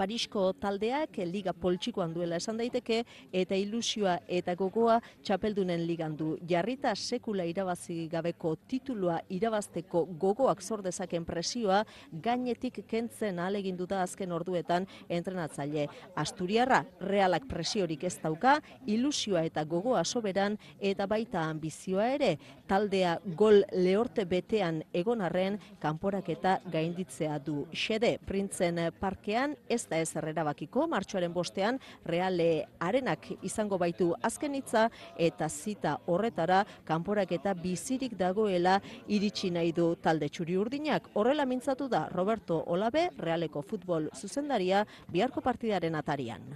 Parisko 0.00 0.54
taldeak 0.56 1.18
liga 1.28 1.52
poltsikoan 1.52 2.14
duela 2.14 2.38
esan 2.40 2.56
daiteke 2.56 3.02
eta 3.36 3.56
ilusioa 3.60 4.14
eta 4.32 4.54
gogoa 4.56 4.94
txapeldunen 5.20 5.82
ligan 5.84 6.14
du. 6.16 6.30
Jarrita 6.48 6.94
sekula 6.96 7.44
irabazi 7.44 8.06
gabeko 8.08 8.54
titulua 8.70 9.18
irabazteko 9.28 10.06
gogoak 10.22 10.62
zor 10.64 10.80
dezaken 10.86 11.26
presioa 11.28 11.82
gainetik 12.24 12.80
kentzen 12.88 13.42
alegindu 13.44 13.84
da 13.90 13.98
azken 14.06 14.32
orduetan 14.32 14.86
entrenatzaile. 15.18 15.84
Asturiarra 16.16 16.80
realak 17.04 17.44
presiorik 17.50 18.08
ez 18.08 18.14
dauka, 18.22 18.56
ilusioa 18.86 19.44
eta 19.50 19.66
gogoa 19.68 20.06
soberan 20.08 20.56
eta 20.80 21.04
baita 21.04 21.44
ambizioa 21.50 22.08
ere 22.14 22.32
taldea 22.72 23.18
gol 23.36 23.66
lehorte 23.76 24.24
betean 24.24 24.80
egonarren 24.94 25.60
kanporak 25.84 26.32
eta 26.38 26.56
gainditzea 26.72 27.36
du. 27.44 27.66
Xede, 27.76 28.16
printzen 28.24 28.80
parkean 28.96 29.58
ez 29.68 29.89
da 29.90 29.98
ez 30.00 30.14
errerabakiko, 30.16 30.86
martxoaren 30.90 31.34
bostean, 31.34 31.80
reale 32.06 32.66
arenak 32.78 33.26
izango 33.46 33.78
baitu 33.78 34.12
azken 34.22 34.54
hitza 34.58 34.86
eta 35.18 35.48
zita 35.48 35.96
horretara, 36.06 36.62
kanporak 36.86 37.34
eta 37.36 37.54
bizirik 37.54 38.16
dagoela 38.18 38.78
iritsi 39.08 39.50
nahi 39.50 39.74
du 39.76 39.92
talde 40.00 40.30
txuri 40.30 40.56
urdinak. 40.60 41.10
Horrela 41.14 41.46
mintzatu 41.46 41.88
da 41.90 42.06
Roberto 42.14 42.62
Olabe, 42.70 43.08
realeko 43.18 43.62
futbol 43.62 44.10
zuzendaria, 44.16 44.84
biharko 45.10 45.42
partidaren 45.42 45.98
atarian. 45.98 46.52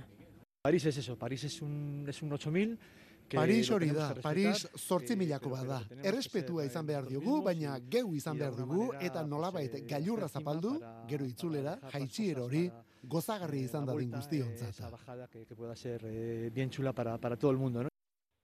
Paris 0.65 0.87
es 0.87 0.97
eso, 0.97 1.19
Paris 1.19 1.45
es 1.45 1.61
un, 1.61 2.07
es 2.09 2.23
un 2.23 2.33
8000, 2.33 2.79
Paris 3.33 3.71
hori 3.71 3.91
da, 3.91 4.15
Paris 4.23 4.67
zortzi 4.77 5.17
milako 5.17 5.51
bada. 5.55 5.81
Errespetua 6.03 6.65
izan 6.65 6.87
behar 6.87 7.07
diogu, 7.09 7.41
baina 7.45 7.79
geu 7.91 8.15
izan 8.15 8.39
behar 8.39 8.57
dugu, 8.57 8.91
eta 9.01 9.25
nolabait 9.27 9.77
gailurra 9.89 10.29
zapaldu, 10.29 10.77
gero 11.09 11.27
itzulera, 11.27 11.79
jaitxier 11.93 12.41
hori, 12.41 12.67
gozagarri 13.09 13.65
izan 13.69 13.87
dadin 13.87 14.11
guztionzat. 14.11 14.69
Esa 14.71 14.91
bajada 14.91 15.29
que, 15.29 15.45
que 15.47 15.55
pueda 15.55 15.77
ser 15.77 16.03
eh, 16.05 16.51
bien 16.53 16.71
chula 16.71 16.93
para, 16.93 17.19
para 17.19 17.37
todo 17.37 17.51
el 17.51 17.59
mundo, 17.59 17.83
¿no? 17.83 17.89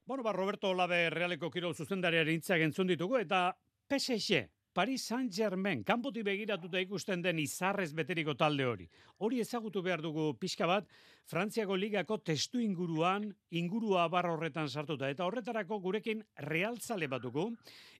Bueno, 0.07 0.23
ba, 0.23 0.33
Roberto 0.33 0.71
Olabe 0.71 1.09
Realeko 1.11 1.51
Kirol 1.51 1.75
zuzendariaren 1.75 2.35
hitzak 2.35 2.65
entzun 2.65 2.89
ditugu, 2.91 3.21
eta 3.23 3.53
PSG, 3.87 4.41
Paris 4.73 5.03
Saint-Germain, 5.03 5.83
kanpotik 5.83 6.23
begiratuta 6.27 6.79
ikusten 6.79 7.23
den 7.23 7.41
izarrez 7.43 7.89
beteriko 7.95 8.37
talde 8.39 8.67
hori. 8.67 8.87
Hori 9.19 9.41
ezagutu 9.43 9.83
behar 9.83 10.03
dugu 10.03 10.29
pixka 10.39 10.67
bat, 10.71 10.87
Frantziako 11.31 11.77
ligako 11.79 12.19
testu 12.27 12.59
inguruan, 12.63 13.29
ingurua 13.51 14.09
bar 14.11 14.27
horretan 14.31 14.69
sartuta. 14.69 15.11
Eta 15.11 15.27
horretarako 15.27 15.79
gurekin 15.83 16.23
realtzale 16.47 17.07
batuko, 17.11 17.49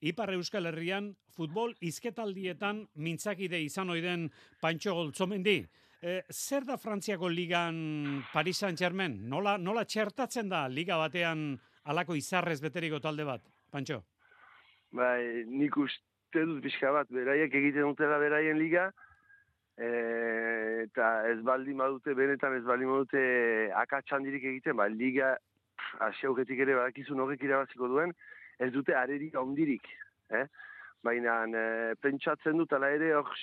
Ipar 0.01 0.35
Euskal 0.35 0.67
Herrian 0.71 1.13
futbol 1.35 1.75
izketaldietan 1.81 2.85
mintzakide 2.95 3.63
izan 3.63 3.91
oiden 3.91 4.31
Pantxo 4.63 4.95
Goltzomendi. 4.95 5.61
E, 6.01 6.23
zer 6.33 6.65
da 6.65 6.79
Frantziako 6.81 7.29
ligan 7.29 8.23
Paris 8.33 8.63
Saint-Germain? 8.63 9.19
Nola, 9.29 9.59
nola 9.61 9.85
txertatzen 9.85 10.49
da 10.49 10.63
liga 10.73 10.97
batean 10.97 11.53
alako 11.93 12.17
izarrez 12.17 12.57
beteriko 12.65 13.01
talde 13.05 13.27
bat, 13.29 13.45
Pantxo? 13.71 13.99
Bai, 14.97 15.45
nik 15.45 15.77
uste 15.77 16.45
dut 16.49 16.63
pixka 16.65 16.95
bat, 16.97 17.11
beraiek 17.13 17.53
egiten 17.61 17.85
dutela 17.85 18.17
beraien 18.23 18.57
liga, 18.57 18.87
e, 19.77 19.91
eta 20.87 21.11
ez 21.29 21.37
baldin 21.45 21.77
badute, 21.85 22.17
benetan 22.17 22.57
ez 22.57 22.65
baldin 22.65 22.95
badute 22.95 23.25
akatsandirik 23.83 24.47
egiten, 24.55 24.79
ba, 24.81 24.89
liga 24.89 25.35
hasi 26.07 26.31
auketik 26.31 26.65
ere 26.65 26.79
badakizun 26.81 27.21
horrek 27.21 27.45
irabaziko 27.45 27.93
duen, 27.93 28.17
ez 28.57 28.73
dute 28.73 28.97
arerik 28.97 29.37
ondirik. 29.37 29.85
Eh? 30.33 30.47
Baina 31.05 31.43
e, 31.45 31.67
pentsatzen 32.01 32.57
dut, 32.57 32.73
ala 32.73 32.89
ere, 32.97 33.13
hor 33.21 33.37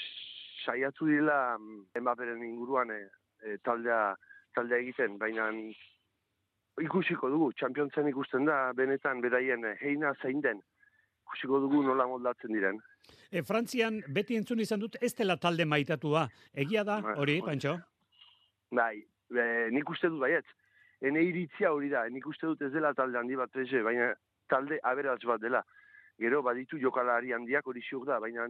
saiatu 0.67 1.07
dila 1.07 1.57
Mbaperen 1.57 2.43
inguruan 2.43 2.91
e, 2.91 2.99
e, 3.43 3.57
taldea, 3.63 4.15
taldea 4.55 4.83
egiten, 4.83 5.17
baina 5.21 5.47
ikusiko 6.83 7.29
dugu, 7.33 7.51
Championsen 7.57 8.09
ikusten 8.11 8.45
da, 8.49 8.57
benetan 8.77 9.21
beraien 9.23 9.65
heina 9.81 10.13
zein 10.21 10.43
den, 10.43 10.61
ikusiko 11.25 11.61
dugu 11.63 11.83
nola 11.87 12.07
moldatzen 12.09 12.53
diren. 12.53 12.79
E, 13.31 13.41
Frantzian 13.47 14.01
beti 14.13 14.37
entzun 14.39 14.61
izan 14.63 14.83
dut 14.83 14.99
ez 15.01 15.13
dela 15.15 15.37
talde 15.41 15.65
maitatua. 15.65 16.27
Egia 16.53 16.83
da, 16.87 16.99
hori, 17.15 17.39
Pantxo? 17.45 17.77
Bai, 18.75 18.95
e, 19.31 19.49
nik 19.73 19.89
uste 19.89 20.11
dut 20.11 20.21
baiet. 20.23 20.55
Ene 21.07 21.21
iritzia 21.21 21.71
hori 21.73 21.91
da, 21.93 22.07
nik 22.09 22.25
uste 22.27 22.49
dut 22.49 22.61
ez 22.65 22.71
dela 22.73 22.93
talde 22.97 23.19
handi 23.19 23.37
bat 23.37 23.51
prese, 23.53 23.83
baina 23.85 24.11
talde 24.49 24.79
aberatz 24.91 25.21
bat 25.29 25.41
dela. 25.41 25.61
Gero, 26.17 26.41
baditu 26.41 26.79
jokalari 26.81 27.35
handiak 27.35 27.67
hori 27.69 27.83
ziur 27.85 28.07
da, 28.07 28.17
baina 28.19 28.47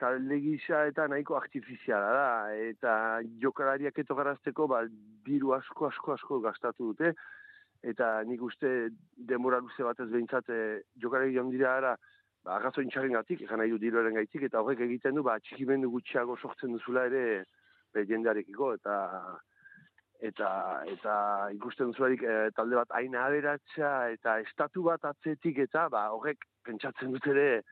talde 0.00 0.38
gisa 0.40 0.84
eta 0.88 1.06
nahiko 1.08 1.36
artifiziala 1.38 2.12
da, 2.16 2.30
eta 2.70 2.94
jokalariak 3.42 3.98
eto 4.02 4.16
garazteko, 4.18 4.66
ba, 4.72 4.84
diru 5.26 5.52
asko, 5.56 5.90
asko, 5.90 6.14
asko 6.16 6.40
gastatu 6.46 6.92
dute, 6.92 7.12
eta 7.92 8.08
nik 8.28 8.42
uste 8.44 8.70
demora 9.32 9.60
luze 9.60 9.84
batez 9.84 10.08
behintzat 10.12 10.48
e, 10.52 10.60
jokalari 11.04 11.38
ondira 11.42 11.76
ara, 11.76 11.94
ba, 12.44 12.56
agazo 12.56 12.84
intxaren 12.84 13.16
gatik, 13.18 13.44
egan 13.46 13.62
nahi 13.62 13.72
du 13.74 13.78
diroaren 13.82 14.16
gaitik, 14.20 14.48
eta 14.48 14.64
horrek 14.64 14.82
egiten 14.88 15.20
du, 15.20 15.24
ba, 15.26 15.38
txikimendu 15.44 15.92
gutxiago 15.92 16.36
sortzen 16.40 16.76
duzula 16.76 17.06
ere 17.12 17.24
be, 17.94 18.04
jendearekiko, 18.08 18.74
eta 18.80 18.96
eta 20.20 20.48
eta 20.92 21.14
ikusten 21.56 21.92
duzularik 21.92 22.22
e, 22.22 22.34
talde 22.56 22.76
bat 22.76 22.90
aina 22.98 23.22
aberatsa 23.24 23.92
eta 24.12 24.36
estatu 24.44 24.82
bat 24.84 25.04
atzetik 25.08 25.62
eta 25.64 25.86
ba 25.88 26.02
horrek 26.12 26.44
pentsatzen 26.66 27.14
dut 27.14 27.28
ere 27.32 27.62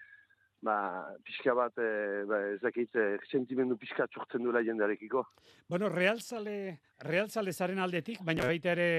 ba 0.64 0.76
pixka 1.24 1.54
bat 1.54 1.78
e, 1.78 2.24
ba, 2.26 2.40
ez 2.54 2.60
dakit 2.62 2.96
e, 2.98 3.06
sentimendu 3.30 3.76
pixka 3.78 4.08
txortzen 4.10 4.42
duela 4.42 4.62
jendearekiko. 4.66 5.24
Bueno, 5.70 5.88
realzale, 5.92 6.80
realzale 7.06 7.52
zaren 7.52 7.78
aldetik, 7.78 8.22
baina 8.26 8.46
baita 8.48 8.74
ere 8.74 8.90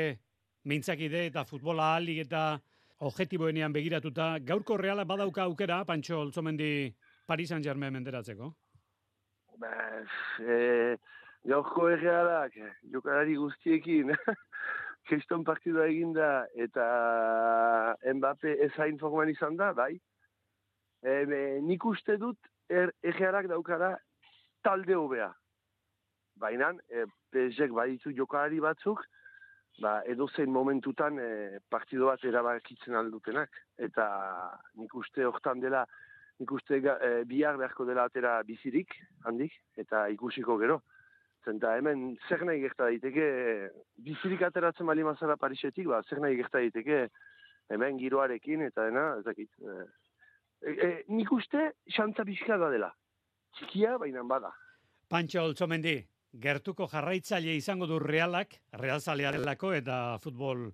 mintzakide 0.70 1.26
eta 1.28 1.46
futbola 1.48 1.96
alik 1.98 2.24
eta 2.26 2.44
objetiboenean 3.08 3.74
begiratuta, 3.76 4.34
gaurko 4.44 4.78
reala 4.78 5.06
badauka 5.08 5.44
aukera, 5.44 5.84
Pantxo 5.88 6.20
Olzomendi 6.20 6.94
Paris 7.28 7.50
Saint-Germain 7.54 7.94
menderatzeko? 7.96 8.52
Ba, 9.60 9.72
e, 10.44 10.98
gaurko 11.48 11.88
errealak, 11.94 12.56
jokalari 12.92 13.38
guztiekin, 13.40 14.12
kriston 15.10 15.44
partidua 15.48 15.88
eginda, 15.88 16.46
eta 16.56 16.86
Mbappe 18.16 18.56
ezain 18.68 19.00
forman 19.00 19.32
izan 19.32 19.58
da, 19.60 19.72
bai. 19.74 19.94
E, 21.02 21.60
nik 21.64 21.86
uste 21.86 22.18
dut, 22.20 22.50
er, 22.70 22.92
errealak 23.04 23.48
daukara 23.52 23.94
talde 24.64 24.96
hobea. 24.96 25.30
Baina, 26.40 26.74
e, 26.92 27.06
PSG 27.32 27.72
baditu 27.76 28.12
jokalari 28.16 28.60
batzuk, 28.64 29.06
ba, 29.84 30.00
edo 30.12 30.28
zein 30.28 30.52
momentutan 30.52 31.20
e, 31.20 31.60
partido 31.72 32.10
bat 32.12 32.24
erabakitzen 32.26 32.96
aldutenak. 33.00 33.52
Eta 33.78 34.08
nik 34.80 34.96
uste 34.96 35.26
hortan 35.28 35.64
dela, 35.64 35.86
nik 36.40 36.52
uste 36.56 36.80
e, 36.80 37.12
bihar 37.28 37.60
beharko 37.60 37.88
dela 37.88 38.08
atera 38.10 38.40
bizirik, 38.48 38.96
handik, 39.26 39.56
eta 39.78 40.08
ikusiko 40.16 40.58
gero. 40.60 40.82
Zenta 41.48 41.78
hemen 41.80 42.18
zer 42.28 42.44
nahi 42.44 42.60
gerta 42.60 42.90
daiteke, 42.90 43.26
bizirik 44.04 44.44
ateratzen 44.44 44.88
bali 44.88 45.08
mazara 45.08 45.40
Parisetik, 45.40 45.88
ba, 45.88 46.04
zer 46.04 46.20
nahi 46.20 46.36
gerta 46.36 46.60
daiteke 46.60 47.06
hemen 47.72 48.00
giroarekin, 48.02 48.66
eta 48.68 48.90
dena, 48.90 49.14
ez 49.20 49.26
dakit. 49.28 49.52
E, 49.64 49.80
e, 50.62 51.04
nik 51.08 51.32
uste 51.32 51.72
xantza 51.96 52.26
bizka 52.28 52.58
da 52.58 52.70
dela. 52.70 52.92
Txikia, 53.58 53.98
baina 53.98 54.24
bada. 54.24 54.52
Pantxo 55.10 55.44
Oltzomendi, 55.44 55.96
gertuko 56.34 56.88
jarraitzaile 56.92 57.56
izango 57.58 57.88
du 57.90 58.00
realak, 58.00 58.60
realzalea 58.78 59.32
delako 59.34 59.74
eta 59.74 60.18
futbol 60.24 60.70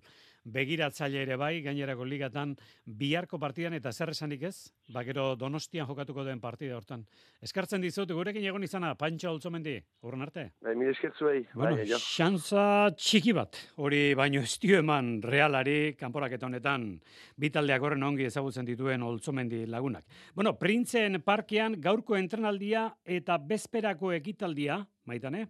begiratzaile 0.46 1.22
ere 1.24 1.36
bai, 1.40 1.60
gainerako 1.64 2.06
ligatan 2.06 2.54
biharko 2.86 3.38
partidan 3.42 3.74
eta 3.76 3.92
zer 3.92 4.12
esanik 4.12 4.44
ez, 4.46 4.70
bakero 4.94 5.34
donostian 5.36 5.86
jokatuko 5.88 6.24
den 6.24 6.40
partida 6.40 6.76
hortan. 6.76 7.04
Eskartzen 7.42 7.82
dizut, 7.82 8.12
gurekin 8.14 8.44
egon 8.46 8.64
izana, 8.64 8.94
Pantxo 8.98 9.32
Oltzomendi, 9.32 9.76
urren 10.06 10.22
arte? 10.22 10.46
Bai, 10.62 10.76
mi 10.78 10.88
eskertzuei. 10.92 11.42
Bueno, 11.54 11.76
bai, 11.80 12.00
xantza 12.02 12.66
txiki 12.96 13.34
bat, 13.36 13.58
hori 13.82 14.14
baino 14.14 14.44
ez 14.46 14.56
eman 14.78 15.16
realari, 15.22 15.94
kanporak 15.98 16.38
honetan, 16.42 16.88
bitaldeak 17.36 17.82
horren 17.82 18.02
ongi 18.06 18.26
ezagutzen 18.30 18.66
dituen 18.66 19.02
Oltzomendi 19.02 19.64
lagunak. 19.66 20.04
Bueno, 20.34 20.56
printzen 20.58 21.20
parkean 21.22 21.80
gaurko 21.80 22.16
entrenaldia 22.16 22.88
eta 23.04 23.38
bezperako 23.38 24.12
ekitaldia, 24.12 24.84
maitane? 25.06 25.46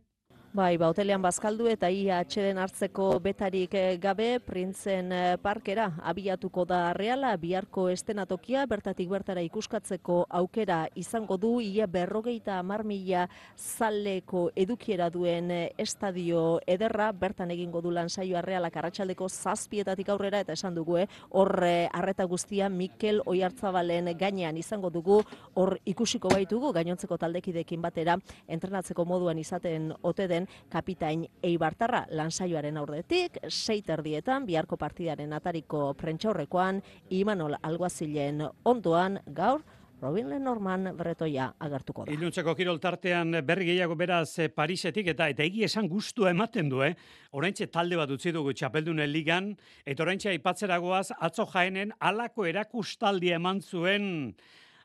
Bai, 0.55 0.79
ba, 0.79 0.89
hotelean 0.89 1.21
bazkaldu 1.21 1.67
eta 1.69 1.91
ia 1.91 2.23
hartzeko 2.23 3.19
betarik 3.21 3.75
eh, 3.75 3.99
gabe, 3.99 4.41
printzen 4.41 5.13
eh, 5.13 5.37
parkera 5.37 5.93
abiatuko 6.03 6.65
da 6.65 6.95
reala, 6.95 7.37
biharko 7.37 7.91
estenatokia, 7.91 8.65
bertatik 8.67 9.09
bertara 9.09 9.43
ikuskatzeko 9.43 10.27
aukera 10.31 10.89
izango 10.95 11.37
du, 11.37 11.61
ia 11.61 11.87
berrogeita 11.87 12.63
marmila 12.63 13.29
zaleko 13.57 14.51
edukiera 14.57 15.11
duen 15.11 15.51
eh, 15.51 15.73
estadio 15.77 16.61
ederra, 16.67 17.13
bertan 17.13 17.51
egingo 17.51 17.83
du 17.83 17.91
lan 17.91 18.09
saioa 18.09 18.41
realak 18.41 18.77
arratsaldeko 18.77 19.29
zazpietatik 19.29 20.09
aurrera, 20.09 20.41
eta 20.41 20.53
esan 20.53 20.75
dugu, 20.75 20.97
horre 21.31 21.91
arreta 21.93 22.25
guztia 22.25 22.71
Mikel 22.71 23.21
Oiartzabalen 23.27 24.17
gainean 24.17 24.57
izango 24.57 24.89
dugu, 24.91 25.21
hor 25.55 25.77
ikusiko 25.85 26.29
baitugu, 26.33 26.73
gainontzeko 26.73 27.19
taldekidekin 27.19 27.83
batera, 27.83 28.17
entrenatzeko 28.49 29.05
moduan 29.05 29.39
izaten 29.39 29.93
ote 30.03 30.27
den, 30.37 30.51
kapitain 30.73 31.25
Eibartarra 31.43 32.05
lansaioaren 32.13 32.77
aurretik, 32.77 33.41
seiterdietan, 33.49 34.47
biharko 34.47 34.79
partidaren 34.79 35.33
atariko 35.33 35.89
prentxaurrekoan, 35.99 36.83
Imanol 37.17 37.59
Alguazilen 37.63 38.45
ondoan, 38.65 39.21
gaur, 39.35 39.65
Robin 40.01 40.29
Lenorman 40.29 40.91
bretoia 40.97 41.47
agertuko 41.65 42.05
da. 42.05 42.13
Iluntzeko 42.13 42.53
kirol 42.59 42.79
tartean 42.83 43.39
berri 43.49 43.71
gehiago 43.71 43.97
beraz 43.97 44.39
eh, 44.45 44.51
Parisetik 44.53 45.09
eta 45.15 45.31
eta 45.33 45.45
egi 45.47 45.65
esan 45.65 45.89
gustua 45.89 46.35
ematen 46.35 46.69
du, 46.69 46.83
eh? 46.85 46.93
Oraintxe 47.33 47.71
talde 47.73 47.97
bat 47.97 48.13
utzi 48.13 48.33
dugu 48.37 48.53
txapeldunen 48.53 49.09
ligan, 49.09 49.55
eta 49.89 50.05
oraintxe 50.05 50.35
aipatzeragoaz 50.35 51.17
atzo 51.17 51.49
jaenen 51.55 51.95
alako 51.99 52.45
erakustaldia 52.45 53.41
eman 53.41 53.63
zuen 53.65 54.11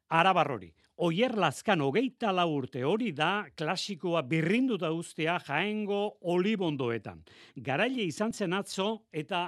arabarrori. 0.08 0.72
Oier 1.02 1.34
Lazkan 1.34 1.82
hogeita 1.82 2.30
la 2.30 2.44
urte 2.46 2.84
hori 2.86 3.08
da 3.18 3.48
klasikoa 3.58 4.22
birrindu 4.22 4.76
da 4.78 4.92
ustea 4.94 5.40
jaengo 5.48 6.20
olibondoetan. 6.30 7.24
Garaile 7.58 8.06
izan 8.06 8.36
zen 8.38 8.54
atzo 8.54 9.08
eta 9.10 9.48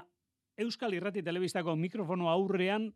Euskal 0.57 0.95
Irrati 0.97 1.21
Telebistako 1.21 1.75
mikrofono 1.77 2.31
aurrean 2.31 2.87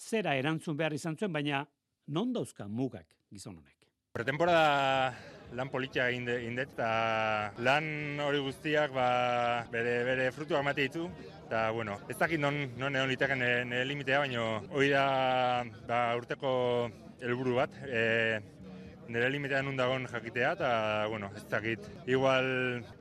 zera 0.00 0.32
erantzun 0.32 0.78
behar 0.78 0.96
izan 0.96 1.18
zuen, 1.18 1.32
baina 1.32 1.60
non 2.08 2.32
dauzka 2.32 2.64
mugak 2.68 3.18
gizon 3.28 3.58
honek. 3.58 3.76
Pretemporada 4.16 5.12
lan 5.56 5.70
politia 5.70 6.06
egin 6.10 6.28
indet, 6.28 6.72
eta 6.74 7.52
lan 7.64 8.20
hori 8.22 8.40
guztiak 8.44 8.92
ba, 8.94 9.08
bere, 9.72 10.00
bere 10.06 10.30
frutuak 10.34 10.64
mate 10.64 10.86
ditu. 10.86 11.08
Eta, 11.46 11.70
bueno, 11.74 11.98
ez 12.08 12.16
dakit 12.18 12.38
non, 12.38 12.54
non 12.78 12.94
egon 12.94 13.10
liteken 13.10 13.40
nire 13.42 13.84
limitea, 13.88 14.20
baina 14.22 14.46
hori 14.70 14.90
da 14.92 15.04
ba, 15.88 16.00
urteko 16.20 16.52
helburu 17.20 17.56
bat. 17.58 17.74
E, 17.88 18.38
nire 19.10 19.30
limitean 19.32 19.66
undagon 19.66 20.06
jakitea, 20.06 20.52
eta, 20.54 20.70
bueno, 21.10 21.32
ez 21.36 21.42
dakit, 21.50 21.88
igual 22.06 22.46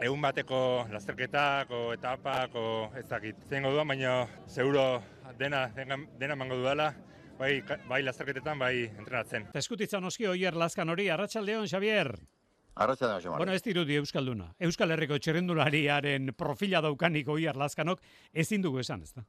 egun 0.02 0.26
bateko 0.26 0.62
lasterketak, 0.90 1.70
o 1.70 1.84
etapak, 1.94 2.58
o 2.58 2.90
ez 2.98 3.06
dakit, 3.12 3.46
zengo 3.50 3.70
duan, 3.76 3.88
baina 3.94 4.24
seguro 4.50 5.04
dena, 5.38 5.68
dena, 5.78 6.00
dena 6.18 6.36
mango 6.36 6.58
duela, 6.58 6.90
bai, 7.38 7.62
bai 7.88 8.02
lasterketetan, 8.04 8.58
bai 8.60 8.74
entrenatzen. 8.90 9.46
Eskutitzan 9.62 10.10
oski 10.10 10.28
oier 10.28 10.58
laskan 10.58 10.90
hori, 10.90 11.12
Arratxaldeon, 11.14 11.70
Xavier. 11.70 12.16
Arratxaldeon, 12.80 13.22
Xavier. 13.22 13.38
Bueno, 13.38 13.52
ez 13.54 13.64
dirudi 13.64 13.98
Euskalduna. 14.00 14.54
Euskal 14.64 14.96
Herriko 14.96 15.18
txerrendulariaren 15.20 16.32
profila 16.40 16.80
daukanik 16.86 17.28
oier 17.28 17.60
laskanok 17.60 18.00
ezin 18.32 18.64
dugu 18.64 18.80
esan, 18.80 19.04
ez 19.04 19.12
da? 19.18 19.26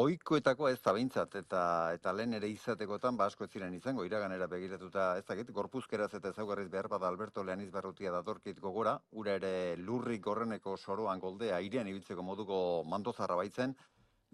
Oikoetako 0.00 0.68
ez 0.70 0.76
da 0.84 0.92
behintzat, 0.94 1.32
eta, 1.40 1.60
eta 1.96 2.12
lehen 2.14 2.36
ere 2.36 2.46
izatekotan, 2.46 3.16
ba 3.18 3.26
asko 3.26 3.48
ez 3.48 3.50
ziren 3.50 3.72
izango, 3.74 4.04
iraganera 4.06 4.46
begiratuta, 4.52 5.06
ez 5.18 5.24
dakit, 5.26 5.50
gorpuzkeraz 5.56 6.12
eta 6.14 6.30
ezaugarriz 6.30 6.68
behar 6.70 6.86
bada 6.92 7.08
Alberto 7.08 7.42
Leaniz 7.42 7.72
Barrutia 7.74 8.12
datorkit 8.14 8.60
gogora, 8.60 8.92
ura 9.10 9.34
ere 9.40 9.52
lurrik 9.80 10.22
gorreneko 10.22 10.76
soroan 10.76 11.18
goldea, 11.24 11.58
irean 11.58 11.90
ibiltzeko 11.90 12.22
moduko 12.22 12.60
mandozarra 12.86 13.34
baitzen, 13.40 13.74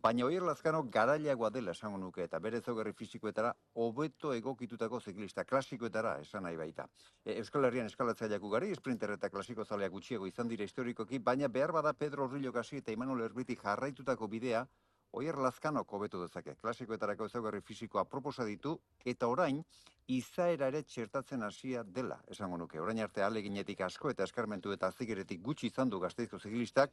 baina 0.06 0.22
oier 0.24 0.44
lazkano 0.46 0.84
garailagoa 0.94 1.48
dela 1.50 1.72
esango 1.74 1.98
nuke, 1.98 2.22
eta 2.28 2.38
bere 2.38 2.60
ezaugarri 2.62 2.92
fizikoetara, 2.94 3.48
hobeto 3.82 4.32
egokitutako 4.36 5.00
ziklista, 5.00 5.44
klasikoetara 5.44 6.12
esan 6.22 6.44
nahi 6.46 6.58
baita. 6.60 6.84
E, 7.24 7.34
Euskal 7.40 7.66
Herrian 7.66 7.90
eskalatzaileak 7.90 8.44
ugari, 8.46 8.68
sprinter 8.78 9.16
eta 9.16 9.30
klasiko 9.32 9.64
zaleak 9.64 9.90
gutxiego 9.96 10.28
izan 10.30 10.52
dira 10.52 10.68
historikoki, 10.68 11.18
baina 11.30 11.48
behar 11.56 11.74
bada 11.74 11.92
Pedro 12.04 12.28
Rillo 12.30 12.52
Gasi 12.54 12.78
eta 12.82 12.94
Imanol 12.94 13.24
Erbiti 13.26 13.58
jarraitutako 13.62 14.28
bidea, 14.36 14.62
Oier 15.16 15.38
Lazkano 15.40 15.82
kobetu 15.88 16.20
dezake. 16.20 16.54
Klasikoetarako 16.60 17.26
ezaugarri 17.30 17.62
fisikoa 17.64 18.04
proposa 18.04 18.44
ditu 18.44 18.76
eta 19.12 19.26
orain 19.32 19.62
izaera 20.12 20.68
ere 20.68 20.82
txertatzen 20.82 21.42
hasia 21.46 21.82
dela, 21.98 22.18
esango 22.30 22.58
nuke. 22.60 22.78
Orain 22.82 23.00
arte 23.02 23.24
aleginetik 23.24 23.80
asko 23.86 24.10
eta 24.10 24.26
eskarmentu 24.28 24.74
eta 24.76 24.90
azikeretik 24.92 25.42
gutxi 25.42 25.70
izan 25.72 25.90
du 25.90 26.02
gazteizko 26.02 26.38
zigilistak 26.42 26.92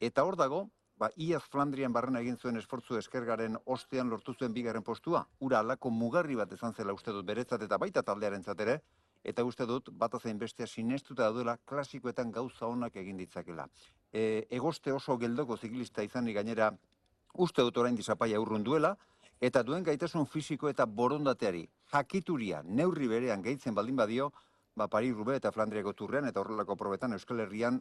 eta 0.00 0.24
hor 0.24 0.36
dago, 0.36 0.66
ba 0.98 1.10
Iaz 1.16 1.44
Flandrian 1.52 1.92
barrena 1.92 2.20
egin 2.24 2.38
zuen 2.40 2.56
esfortzu 2.56 2.96
eskergaren 2.98 3.58
ostean 3.64 4.08
lortu 4.08 4.34
zuen 4.34 4.52
bigarren 4.52 4.82
postua. 4.82 5.26
Ura 5.40 5.60
alako 5.60 5.90
mugarri 5.90 6.36
bat 6.36 6.52
izan 6.52 6.74
zela 6.74 6.94
uste 6.96 7.12
dut 7.12 7.26
beretzat 7.26 7.62
eta 7.62 7.78
baita 7.78 8.02
taldearentzat 8.02 8.60
ere 8.64 8.80
eta 9.24 9.44
uste 9.44 9.66
dut 9.66 9.90
bata 9.90 10.18
zein 10.22 10.38
bestea 10.38 10.66
sinestuta 10.66 11.24
daudela 11.24 11.56
klasikoetan 11.66 12.30
gauza 12.32 12.66
onak 12.66 12.96
egin 12.96 13.16
ditzakela. 13.16 13.66
E, 14.12 14.46
egoste 14.50 14.92
oso 14.92 15.18
geldoko 15.18 15.56
ziklista 15.56 16.02
izanik 16.06 16.36
gainera 16.36 16.70
uste 17.34 17.62
dut 17.62 17.76
orain 17.76 17.96
dizapaia 17.96 18.40
urrun 18.40 18.64
duela, 18.64 18.96
eta 19.40 19.62
duen 19.62 19.84
gaitasun 19.84 20.26
fisiko 20.26 20.70
eta 20.70 20.86
borondateari 20.86 21.66
jakituria 21.92 22.62
neurri 22.64 23.08
berean 23.08 23.42
gehitzen 23.42 23.74
baldin 23.74 23.96
badio, 23.96 24.30
ba 24.76 24.88
Pari 24.88 25.10
Rube 25.12 25.36
eta 25.36 25.52
Flandriako 25.52 25.92
turrean 25.92 26.28
eta 26.28 26.40
horrelako 26.40 26.76
probetan 26.76 27.12
Euskal 27.16 27.40
Herrian 27.40 27.80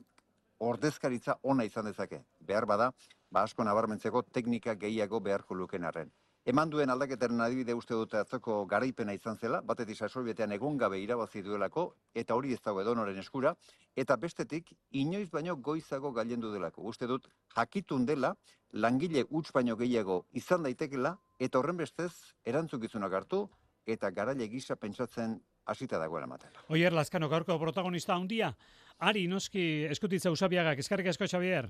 ordezkaritza 0.60 1.38
ona 1.44 1.64
izan 1.64 1.86
dezake. 1.86 2.22
Behar 2.40 2.66
bada, 2.66 2.92
ba 3.32 3.44
asko 3.44 3.64
nabarmentzeko 3.64 4.24
teknika 4.32 4.76
gehiago 4.76 5.20
beharko 5.20 5.56
luken 5.56 5.84
arren. 5.84 6.12
Eman 6.46 6.70
duen 6.70 6.92
aldaketaren 6.94 7.42
adibide 7.42 7.74
uste 7.74 7.96
dute 7.98 8.20
atzoko 8.20 8.60
garaipena 8.70 9.14
izan 9.18 9.40
zela, 9.42 9.62
batetik 9.66 9.98
sasolbetean 9.98 10.52
egon 10.54 10.78
gabe 10.78 11.00
irabazi 11.02 11.42
duelako, 11.42 11.86
eta 12.14 12.36
hori 12.36 12.54
ez 12.54 12.60
dago 12.62 12.84
edonoren 12.84 13.18
eskura, 13.18 13.56
eta 13.96 14.16
bestetik, 14.16 14.70
inoiz 14.92 15.32
baino 15.32 15.56
goizago 15.56 16.12
gailendu 16.14 16.52
delako. 16.54 16.84
Uste 16.92 17.10
dut, 17.10 17.26
jakitun 17.56 18.06
dela, 18.06 18.36
langile 18.74 19.26
huts 19.32 19.50
baino 19.58 19.76
gehiago 19.76 20.20
izan 20.34 20.62
daitekela, 20.62 21.16
eta 21.40 21.58
horren 21.58 21.82
bestez, 21.82 22.14
erantzukizunak 22.46 23.18
hartu, 23.22 23.48
eta 23.86 24.12
garaile 24.12 24.48
gisa 24.50 24.76
pentsatzen 24.76 25.40
hasita 25.66 26.00
dagoela 26.02 26.26
ematen. 26.26 26.52
Oier, 26.70 26.94
Lazkano, 26.94 27.30
gaurko 27.30 27.58
protagonista 27.60 28.16
handia, 28.16 28.56
Ari, 29.00 29.26
noski, 29.28 29.86
eskutitza 29.92 30.32
usabiagak, 30.32 30.80
eskarrik 30.80 31.10
asko, 31.12 31.28
Xavier. 31.28 31.68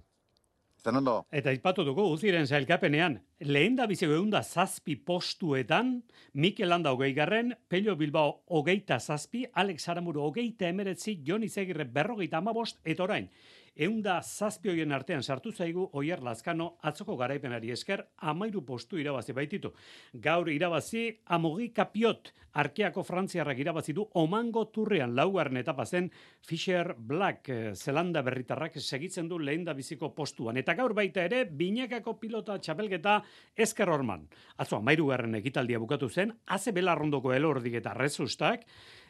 Zen 0.85 0.99
ondo. 0.99 1.15
Eta 1.33 1.49
ipatu 1.55 1.81
dugu, 1.87 2.03
uziren 2.13 2.45
zailkapenean, 2.45 3.15
lehen 3.49 3.77
da 3.79 3.87
biziko 3.89 4.13
egun 4.13 4.29
da 4.29 4.43
zazpi 4.43 4.93
postuetan, 5.07 5.95
Mikel 6.33 6.69
Landa 6.69 6.91
hogei 6.93 7.11
garren, 7.17 7.55
Pello 7.67 7.95
Bilbao 7.97 8.43
hogeita 8.53 8.99
zazpi, 8.99 9.45
Alex 9.53 9.89
Aramuro 9.89 10.27
hogeita 10.27 10.69
emeretzi, 10.69 11.17
Joni 11.25 11.49
Zegirre 11.49 11.87
berrogeita 11.89 12.37
amabost, 12.37 12.77
eta 12.85 13.07
orain, 13.07 13.31
Eunda 13.75 14.21
zazpioien 14.23 14.93
artean 14.95 15.23
sartu 15.23 15.51
zaigu 15.51 15.89
Oier 15.99 16.21
Lazkano 16.23 16.77
atzoko 16.87 17.17
garaipenari 17.19 17.73
esker 17.75 18.05
amairu 18.31 18.61
postu 18.63 18.97
irabazi 19.01 19.33
baititu. 19.35 19.73
Gaur 20.13 20.47
irabazi 20.49 21.09
amogi 21.35 21.73
kapiot 21.75 22.31
arkeako 22.55 23.03
frantziarrak 23.03 23.59
irabazi 23.59 23.93
du 23.93 24.05
omango 24.15 24.63
turrean 24.71 25.15
laugarren 25.15 25.59
etapa 25.59 25.85
zen 25.85 26.07
Fisher 26.39 26.93
Black 26.97 27.49
eh, 27.49 27.73
Zelanda 27.75 28.21
berritarrak 28.23 28.79
segitzen 28.79 29.27
du 29.27 29.39
lehen 29.39 29.65
biziko 29.75 30.13
postuan. 30.15 30.57
Eta 30.57 30.73
gaur 30.73 30.93
baita 30.93 31.25
ere 31.25 31.43
binekako 31.45 32.13
pilota 32.19 32.57
txapelgeta 32.57 33.21
esker 33.57 33.89
horman. 33.89 34.27
Atzo 34.57 34.77
amairu 34.77 35.07
garren 35.07 35.35
ekitaldia 35.35 35.79
bukatu 35.79 36.09
zen, 36.09 36.31
haze 36.45 36.71
belarrondoko 36.71 37.33
elordik 37.33 37.73
eta 37.81 37.93
rezustak, 37.93 38.63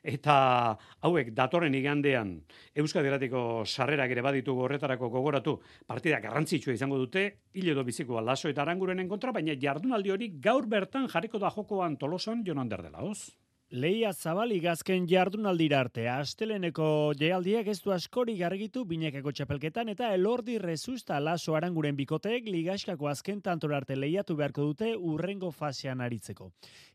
eta 0.06 0.36
hauek 1.08 1.32
datorren 1.36 1.76
igandean 1.76 2.36
Euskadi 2.78 3.10
Eratiko 3.10 3.64
sarrerak 3.66 4.12
ere 4.12 4.22
baditu 4.26 4.56
horretarako 4.60 5.10
gogoratu. 5.10 5.56
Partida 5.88 6.20
garrantzitsua 6.24 6.76
izango 6.76 7.00
dute 7.02 7.26
hil 7.54 7.72
edo 7.74 7.84
biziko 7.84 8.22
laso 8.22 8.50
eta 8.50 8.64
arangurenen 8.64 9.10
kontra 9.10 9.34
baina 9.36 9.58
jardunaldi 9.60 10.14
hori 10.14 10.30
gaur 10.42 10.68
bertan 10.68 11.10
jarriko 11.10 11.42
da 11.42 11.52
jokoan 11.56 11.98
Tolosan 11.98 12.46
Jon 12.46 12.62
Ander 12.62 12.86
dela 12.86 13.02
hoz 13.02 13.34
Leia 13.72 14.12
Zabali 14.14 14.60
gazken 14.62 15.08
jardunaldira 15.10 15.80
arte. 15.82 16.04
Asteleneko 16.06 17.14
jealdiak 17.18 17.66
ez 17.72 17.80
du 17.82 17.90
askori 17.90 18.36
gargitu 18.38 18.84
binekako 18.86 19.32
txapelketan 19.34 19.90
eta 19.90 20.12
elordi 20.14 20.60
rezusta 20.62 21.18
laso 21.20 21.56
aranguren 21.58 21.96
bikoteek 21.98 22.46
ligaskako 22.46 23.10
azken 23.10 23.42
tantor 23.42 23.74
arte 23.74 23.96
lehiatu 23.98 24.36
beharko 24.38 24.68
dute 24.68 24.92
urrengo 24.96 25.50
fasean 25.50 26.04
aritzeko. 26.06 26.52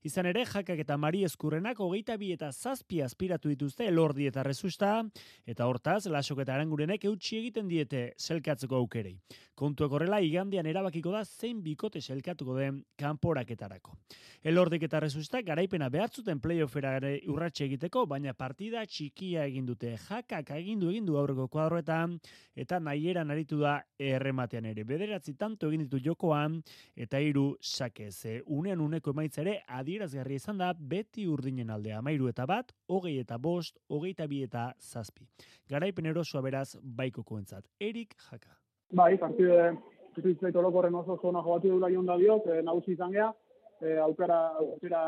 Izan 0.07 0.31
ere, 0.31 0.45
jakak 0.47 0.79
eta 0.79 0.97
mari 0.97 1.25
eskurrenak 1.27 1.81
hogeita 1.81 2.17
bi 2.17 2.31
eta 2.37 2.53
zazpi 2.53 3.03
aspiratu 3.03 3.51
dituzte 3.51 3.89
elordi 3.91 4.31
eta 4.31 4.47
rezusta, 4.47 5.03
eta 5.47 5.67
hortaz, 5.67 6.07
lasok 6.07 6.45
eta 6.47 6.55
arangurenek 6.55 7.05
eutxi 7.11 7.41
egiten 7.41 7.67
diete 7.67 8.13
selkatzeko 8.17 8.77
aukerei. 8.79 9.17
Kontuak 9.59 9.91
horrela, 9.91 10.23
igandean 10.23 10.71
erabakiko 10.71 11.11
da 11.11 11.25
zein 11.25 11.65
bikote 11.67 12.01
selkatuko 12.01 12.55
den 12.57 12.85
kanporaketarako. 12.97 13.99
Elordik 14.47 14.87
eta 14.87 15.03
rezusta 15.03 15.43
garaipena 15.43 15.91
behartzuten 15.91 16.41
play 16.41 16.60
playoffera 16.61 16.97
ere 16.99 17.11
urratxe 17.31 17.65
egiteko, 17.65 18.03
baina 18.05 18.35
partida 18.37 18.83
txikia 18.85 19.47
egin 19.49 19.65
dute. 19.65 19.95
Jakak 19.97 20.51
egindu 20.59 20.91
egindu 20.91 21.17
aurreko 21.17 21.47
kuadroetan, 21.49 22.19
eta 22.55 22.79
nahieran 22.81 23.31
aritu 23.33 23.61
da 23.63 23.79
errematean 23.97 24.67
ere. 24.69 24.85
Bederatzi 24.85 25.35
tanto 25.41 25.71
egin 25.71 25.87
ditu 25.87 26.03
jokoan, 26.05 26.59
eta 26.95 27.19
hiru 27.19 27.55
sakez. 27.61 28.43
Unean 28.45 28.81
uneko 28.85 29.15
emaitza 29.17 29.41
ere 29.41 29.63
adierazgarri 29.69 30.37
izan 30.37 30.61
da 30.61 30.73
beti 30.75 31.27
urdinen 31.27 31.71
aldea. 31.71 32.03
Mairu 32.03 32.29
eta 32.29 32.45
bat, 32.47 32.75
hogei 32.89 33.17
eta 33.23 33.39
bost, 33.39 33.79
hogei 33.89 34.13
eta 34.13 34.27
bi 34.29 34.43
eta 34.45 34.75
zazpi. 34.79 35.25
Garaipen 35.71 36.13
erosua 36.13 36.45
beraz 36.45 36.75
baiko 36.83 37.25
koentzat. 37.25 37.65
Erik 37.81 38.13
Jaka. 38.29 38.53
Bai, 38.93 39.17
partide, 39.17 39.79
Zaitu 40.13 40.59
orokorren 40.59 40.95
oso 40.95 41.17
zona 41.23 41.41
jobatu 41.41 41.71
dula 41.71 41.89
jonda 41.89 42.17
diot, 42.19 42.47
eh, 42.51 42.63
nagusi 42.67 42.93
izan 42.93 43.13
geha, 43.15 43.33
e, 43.81 43.97
aukera 43.99 44.41
aukera 44.59 45.03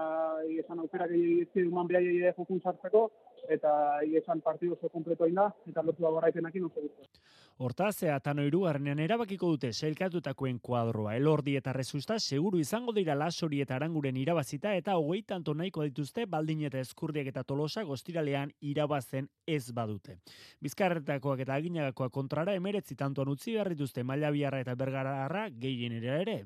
esan 0.59 0.81
aukera 0.81 1.07
gehi 1.09 1.47
eman 1.67 1.89
behar 1.89 2.35
jokun 2.37 2.61
sartzeko 2.61 3.11
eta 3.51 4.01
esan 4.19 4.41
partidu 4.41 4.75
oso 4.75 4.89
kompleto 4.89 5.27
da 5.35 5.49
eta 5.69 5.83
lotu 5.83 6.03
dago 6.03 6.15
garaipenekin 6.21 6.65
oso 6.65 6.81
gustu. 6.81 7.21
Hortaz, 7.59 8.03
eta 8.03 8.33
hirugarrenean 8.33 8.99
erabakiko 8.99 9.51
dute 9.51 9.73
sailkatutakoen 9.73 10.59
kuadroa. 10.61 11.17
Elordi 11.17 11.57
eta 11.57 11.73
rezusta 11.73 12.19
seguru 12.19 12.59
izango 12.59 12.93
dira 12.93 13.15
lasori 13.15 13.61
eta 13.61 13.77
aranguren 13.77 14.17
irabazita 14.17 14.75
eta 14.75 14.97
hogei 14.97 15.23
tanto 15.23 15.55
nahiko 15.55 15.83
dituzte 15.83 16.27
baldin 16.27 16.65
eta 16.67 16.79
eskurdiak 16.79 17.27
eta 17.27 17.45
tolosa 17.45 17.83
gostiralean 17.83 18.53
irabazen 18.61 19.29
ez 19.47 19.73
badute. 19.73 20.19
Bizkarretakoak 20.61 21.41
eta 21.41 21.55
aginagakoak 21.55 22.13
kontrara 22.13 22.55
emeretzi 22.55 22.97
tantoan 22.97 23.29
utzi 23.29 23.53
behar 23.53 23.69
dituzte 23.69 24.03
maila 24.03 24.31
biarra 24.31 24.61
eta 24.61 24.75
bergarra 24.75 25.49
gehien 25.51 25.93
ere. 26.03 26.45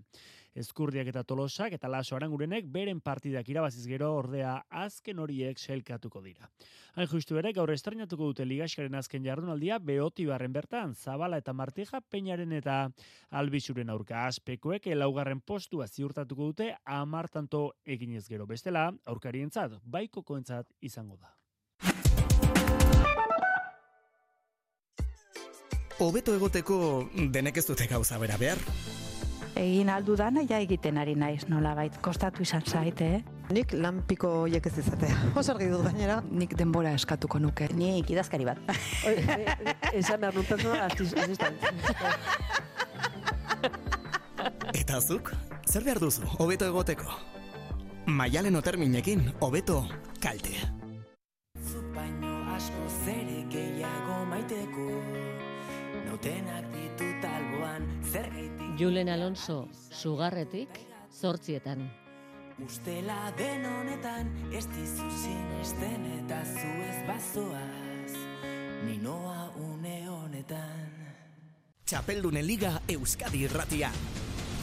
Eskurdiak 0.57 1.11
eta 1.11 1.23
Tolosak 1.29 1.75
eta 1.77 1.89
Laso 1.93 2.17
Arangurenek 2.17 2.65
beren 2.73 3.03
partidak 3.05 3.49
irabaziz 3.53 3.85
gero 3.87 4.09
ordea 4.17 4.55
azken 4.71 5.19
horiek 5.21 5.61
selkatuko 5.61 6.23
dira. 6.25 6.49
Hain 6.97 7.09
justu 7.11 7.37
ere 7.37 7.53
gaur 7.53 7.71
estrenatuko 7.75 8.31
dute 8.31 8.47
ligaskaren 8.49 8.97
azken 8.97 9.25
jardunaldia 9.27 9.79
Beoti 9.79 10.25
barren 10.25 10.55
bertan 10.57 10.95
Zabala 10.95 11.37
eta 11.43 11.53
Martija 11.53 12.01
Peñaren 12.01 12.57
eta 12.57 12.79
Albisuren 13.31 13.93
aurka 13.93 14.25
aspekoek 14.27 14.89
laugarren 14.97 15.43
postua 15.45 15.87
ziurtatuko 15.89 16.51
dute 16.53 16.73
10 16.87 17.31
tanto 17.33 17.75
eginez 17.85 18.27
gero 18.29 18.47
bestela 18.47 18.91
aurkarientzat 19.05 19.81
baiko 19.85 20.23
koentzat 20.23 20.73
izango 20.81 21.19
da. 21.21 21.35
Hobeto 25.99 26.35
egoteko 26.37 26.77
denek 27.33 27.57
ez 27.57 27.67
dute 27.69 27.87
gauza 27.89 28.19
bera 28.21 28.37
behar 28.41 28.61
egin 29.57 29.89
aldu 29.91 30.17
dana 30.17 30.43
ja 30.49 30.59
egiten 30.63 30.99
ari 31.01 31.15
naiz 31.19 31.49
nola 31.49 31.75
bait, 31.75 31.97
kostatu 32.03 32.43
izan 32.45 32.63
zaite, 32.67 33.07
eh? 33.19 33.23
Nik 33.55 33.73
lanpiko 33.79 34.47
hiek 34.51 34.67
ez 34.67 34.79
izatea. 34.83 35.17
Oso 35.39 35.55
argi 35.55 35.69
dut 35.71 35.85
gainera. 35.87 36.19
Nik 36.31 36.57
denbora 36.59 36.93
eskatuko 36.99 37.39
nuke. 37.39 37.69
Nik 37.79 38.11
idazkari 38.11 38.45
bat. 38.49 38.59
Esan 40.01 40.21
behar 40.21 40.35
dut 40.35 40.51
asistant. 40.51 41.57
Eta 44.81 45.01
zuk, 45.01 45.33
zer 45.67 45.85
behar 45.87 46.01
duzu, 46.03 46.27
hobeto 46.39 46.67
egoteko? 46.69 47.07
Maialen 48.07 48.57
oterminekin, 48.59 49.31
hobeto 49.41 49.81
kalte. 50.23 50.55
Zuk 51.63 51.87
baino 51.95 52.35
asko 52.55 52.85
zere 53.05 53.43
gehiago 53.51 54.25
maiteko 54.31 54.87
Notenak 56.07 56.69
ditut 56.75 57.25
alboan 57.27 57.89
zer 58.13 58.29
Julen 58.79 59.09
Alonso, 59.09 59.69
sugarretik, 59.73 60.69
zortzietan. 61.11 61.87
Ustela 62.61 63.33
den 63.39 63.65
honetan 63.65 64.29
ez 64.53 64.67
dizu 64.69 65.09
sinesten 65.23 66.05
eta 66.19 66.43
zu 66.45 66.69
ez 66.85 66.99
bazoaz 67.09 68.15
Ninoa 68.85 69.51
une 69.61 69.97
honetan 70.09 70.93
Txapeldunen 71.87 72.45
Liga 72.47 72.75
Euskadi 72.89 73.45
irratia. 73.49 73.91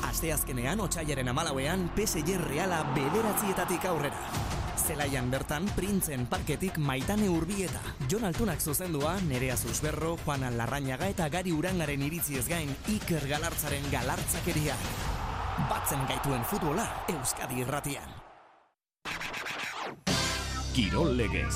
Asteazkenean 0.10 0.82
otsailaren 0.84 1.30
amalauean 1.34 1.90
PSG 1.96 2.38
Reala 2.42 2.84
bederatzietatik 2.94 3.86
aurrera. 3.90 4.43
Zelaian 4.84 5.30
bertan, 5.32 5.64
printzen 5.78 6.26
parketik 6.28 6.76
maitane 6.76 7.30
urbieta. 7.32 7.80
Jon 8.12 8.26
Altunak 8.28 8.60
zuzendua, 8.60 9.14
Nerea 9.30 9.56
Zuzberro, 9.56 10.18
Juan 10.26 10.44
Larrañaga 10.58 11.08
eta 11.08 11.30
Gari 11.32 11.54
Urangaren 11.56 12.04
iritziez 12.04 12.44
gain, 12.50 12.74
Iker 12.92 13.24
Galartzaren 13.30 13.88
galartzakeria. 13.94 14.76
Batzen 15.70 16.04
gaituen 16.10 16.44
futbola, 16.44 16.90
Euskadi 17.16 17.64
irratian. 17.64 18.12
Kirol 20.76 21.16
legez. 21.16 21.56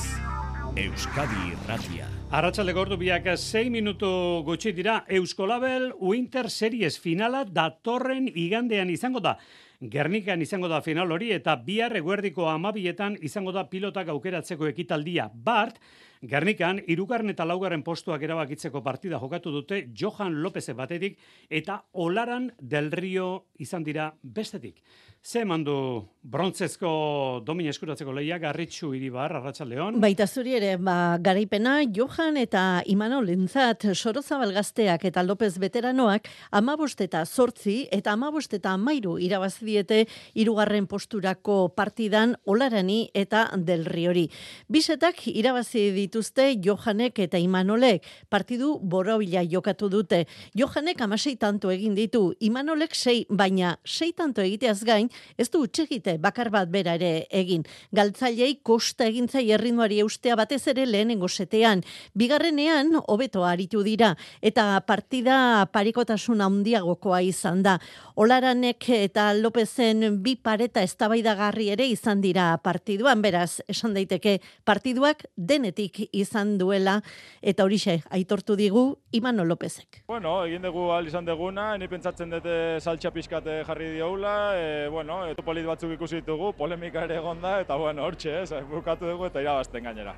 Euskadi 0.77 1.51
irratia. 1.51 2.07
Arratxalde 2.31 2.73
gordu 2.77 2.95
biak 3.01 3.27
6 3.35 3.67
minutu 3.73 4.09
gutxi 4.47 4.71
dira 4.77 5.01
Euskolabel 5.19 5.89
Winter 5.99 6.51
Series 6.53 6.99
finala 7.01 7.43
datorren 7.43 8.27
igandean 8.29 8.91
izango 8.93 9.19
da. 9.19 9.39
Gernikan 9.79 10.41
izango 10.41 10.67
da 10.71 10.79
final 10.81 11.11
hori 11.13 11.27
eta 11.35 11.53
bihar 11.61 11.93
eguerdiko 11.99 12.47
amabietan 12.49 13.17
izango 13.21 13.51
da 13.53 13.67
pilotak 13.69 14.07
aukeratzeko 14.09 14.65
ekitaldia. 14.71 15.27
Bart, 15.29 15.77
Gernikan, 16.21 16.81
irugarren 16.87 17.29
eta 17.29 17.45
laugarren 17.45 17.83
postuak 17.85 18.23
erabakitzeko 18.25 18.81
partida 18.83 19.19
jokatu 19.21 19.51
dute 19.51 19.83
Johan 19.93 20.41
López 20.41 20.65
batetik 20.75 21.19
eta 21.49 21.83
Olaran 21.93 22.51
del 22.59 22.91
Rio 22.91 23.45
izan 23.59 23.83
dira 23.83 24.13
bestetik. 24.23 24.81
Ze 25.27 25.43
mandu 25.43 26.07
brontzezko 26.23 27.41
domin 27.43 27.67
eskuratzeko 27.67 28.13
lehiak 28.15 28.41
garritxu 28.41 28.93
iribar, 28.95 29.33
arratsaldeon. 29.35 29.97
Baita 29.99 30.27
zuri 30.27 30.53
ere, 30.55 30.77
ba, 30.77 31.17
garaipena 31.19 31.81
Johan 31.93 32.37
eta 32.39 32.81
Imano 32.85 33.19
Lintzat 33.21 33.89
Sorozabal 33.93 34.53
gazteak 34.55 35.03
eta 35.09 35.23
López 35.23 35.57
veteranoak 35.59 36.29
amabost 36.51 37.01
eta 37.03 37.25
sortzi 37.25 37.87
eta 37.91 38.13
amabost 38.13 38.53
eta 38.53 38.71
amairu 38.77 39.17
irabazidiete 39.19 40.05
irugarren 40.35 40.87
posturako 40.87 41.73
partidan 41.75 42.37
Olarani 42.45 43.09
eta 43.13 43.49
Del 43.57 43.85
Riori. 43.85 44.29
Bisetak 44.67 45.27
irabazi 45.27 45.89
dituzte 46.07 46.55
Johanek 46.63 47.19
eta 47.27 47.37
Imanolek 47.37 48.05
partidu 48.31 48.77
borobila 48.79 49.43
jokatu 49.43 49.89
dute. 49.91 50.23
Johanek 50.55 51.01
amasei 51.03 51.35
tanto 51.35 51.71
egin 51.73 51.95
ditu, 51.97 52.31
Imanolek 52.39 52.95
sei, 52.95 53.25
baina 53.29 53.75
sei 53.85 54.13
tanto 54.15 54.41
egiteaz 54.41 54.83
gain, 54.87 55.09
ez 55.37 55.49
du 55.51 55.65
utxegite 55.65 56.17
bakar 56.23 56.49
bat 56.53 56.71
bera 56.71 56.95
ere 56.95 57.27
egin. 57.29 57.65
Galtzailei 57.91 58.59
kosta 58.63 59.07
egintzai 59.07 59.49
erritmoari 59.51 59.99
eustea 60.03 60.37
batez 60.39 60.63
ere 60.71 60.85
lehenengo 60.87 61.27
setean. 61.27 61.83
Bigarrenean, 62.15 62.93
hobeto 63.07 63.43
aritu 63.45 63.83
dira, 63.83 64.13
eta 64.41 64.79
partida 64.87 65.67
parikotasun 65.73 66.41
handiagokoa 66.45 67.21
izan 67.25 67.63
da. 67.65 67.77
Olaranek 68.15 68.89
eta 68.95 69.29
Lopezen 69.37 70.21
bi 70.23 70.37
pareta 70.39 70.81
eztabaidagarri 70.85 71.69
ere 71.75 71.87
izan 71.91 72.21
dira 72.23 72.53
partiduan, 72.63 73.21
beraz, 73.21 73.59
esan 73.67 73.93
daiteke 73.97 74.39
partiduak 74.65 75.25
denetik 75.35 75.96
izan 76.11 76.57
duela, 76.57 77.01
eta 77.41 77.65
horixe 77.65 78.01
aitortu 78.09 78.55
digu 78.55 78.85
Imano 79.11 79.45
Lopezek. 79.45 80.03
Bueno, 80.07 80.45
egin 80.45 80.61
dugu 80.67 80.91
al 80.91 81.07
izan 81.07 81.25
deguna, 81.25 81.69
ni 81.77 81.87
pentsatzen 81.87 82.29
dute 82.29 82.55
saltxa 82.79 83.11
pixkate 83.11 83.63
jarri 83.67 83.91
dioula, 83.95 84.37
e, 84.55 84.87
bueno, 84.93 85.25
eto 85.27 85.43
polit 85.43 85.65
batzuk 85.65 85.93
ikusi 85.97 86.21
ditugu, 86.21 86.53
polemika 86.57 87.03
ere 87.07 87.21
egonda, 87.21 87.59
eta 87.61 87.75
bueno, 87.75 88.05
hortxe, 88.05 88.41
ez, 88.43 88.65
bukatu 88.71 89.09
dugu 89.09 89.31
eta 89.31 89.41
irabazten 89.41 89.83
gainera. 89.83 90.17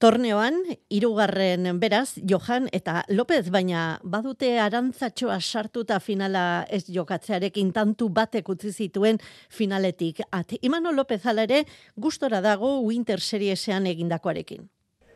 Torneoan, 0.00 0.62
irugarren 0.88 1.66
beraz, 1.76 2.14
Johan 2.24 2.70
eta 2.72 3.02
López, 3.12 3.50
baina 3.52 3.98
badute 4.00 4.54
arantzatxoa 4.64 5.36
sartuta 5.40 5.98
finala 6.00 6.64
ez 6.72 6.86
jokatzearekin 6.88 7.74
tantu 7.76 8.08
batek 8.08 8.48
utzi 8.48 8.72
zituen 8.72 9.20
finaletik. 9.52 10.24
At, 10.32 10.56
Imano 10.62 10.96
López 10.96 11.20
ala 11.26 11.44
ere, 11.44 11.66
gustora 11.96 12.40
dago 12.40 12.78
Winter 12.80 13.20
Seriesean 13.20 13.86
egindakoarekin. 13.92 14.70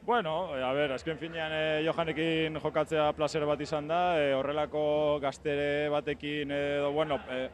Bueno, 0.06 0.52
a 0.52 0.72
ber, 0.76 0.92
azken 0.92 1.16
finean 1.16 1.52
eh, 1.56 1.82
Johanekin 1.86 2.58
jokatzea 2.60 3.06
placer 3.16 3.46
bat 3.48 3.60
izan 3.64 3.86
da, 3.88 4.00
eh, 4.20 4.34
horrelako 4.36 4.82
gaztere 5.22 5.88
batekin, 5.88 6.50
edo, 6.52 6.90
bueno, 6.92 7.16
eh, 7.32 7.46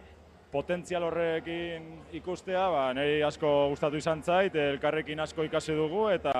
potentzial 0.51 1.07
horrekin 1.07 1.87
ikustea, 2.19 2.65
ba, 2.75 2.89
niri 2.99 3.23
asko 3.23 3.53
gustatu 3.71 4.01
izan 4.03 4.25
zait, 4.27 4.57
elkarrekin 4.59 5.23
asko 5.23 5.47
ikasi 5.47 5.79
dugu, 5.79 6.09
eta 6.11 6.33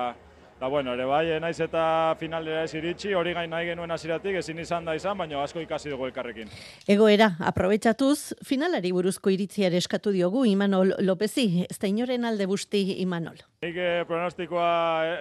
Da 0.61 0.69
bueno, 0.69 0.93
ere 0.93 1.07
bai, 1.09 1.41
naiz 1.41 1.57
eta 1.65 1.83
finalera 2.21 2.67
ez 2.67 2.75
iritsi, 2.77 3.15
hori 3.17 3.33
gain 3.33 3.49
nahi 3.49 3.71
genuen 3.71 3.95
hasieratik 3.95 4.35
ezin 4.43 4.59
izan 4.61 4.85
da 4.85 4.93
izan, 4.93 5.17
baina 5.17 5.39
asko 5.41 5.63
ikasi 5.65 5.89
dugu 5.89 6.05
elkarrekin. 6.11 6.51
Egoera, 6.85 7.31
aprobetxatuz, 7.49 8.35
finalari 8.45 8.91
buruzko 8.93 9.33
iritziare 9.33 9.81
eskatu 9.81 10.13
diogu 10.13 10.45
Imanol 10.45 10.93
Lopezi, 11.01 11.65
ez 11.65 11.79
da 11.81 11.89
inoren 11.89 12.29
alde 12.29 12.45
busti 12.45 12.83
Imanol. 13.01 13.41
Nik 13.65 13.81
eh, 13.81 14.05
pronostikoa 14.05 14.69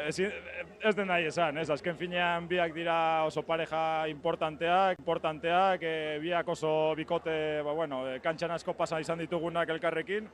ez, 0.10 0.17
ez 0.19 0.95
den 0.99 1.08
nahi 1.08 1.32
esan, 1.32 1.63
ez? 1.63 1.69
azken 1.71 1.95
finean 1.95 2.52
biak 2.52 2.75
dira 2.75 2.99
oso 3.23 3.45
pareja 3.47 3.82
importanteak, 4.12 4.99
importanteak, 4.99 5.88
eh, 5.88 6.19
biak 6.19 6.52
oso 6.52 6.93
bikote, 6.99 7.39
ba, 7.63 7.80
bueno, 7.80 8.04
eh, 8.12 8.19
kantxan 8.19 8.52
asko 8.60 8.75
pasa 8.75 8.99
izan 8.99 9.23
ditugunak 9.23 9.71
elkarrekin, 9.71 10.28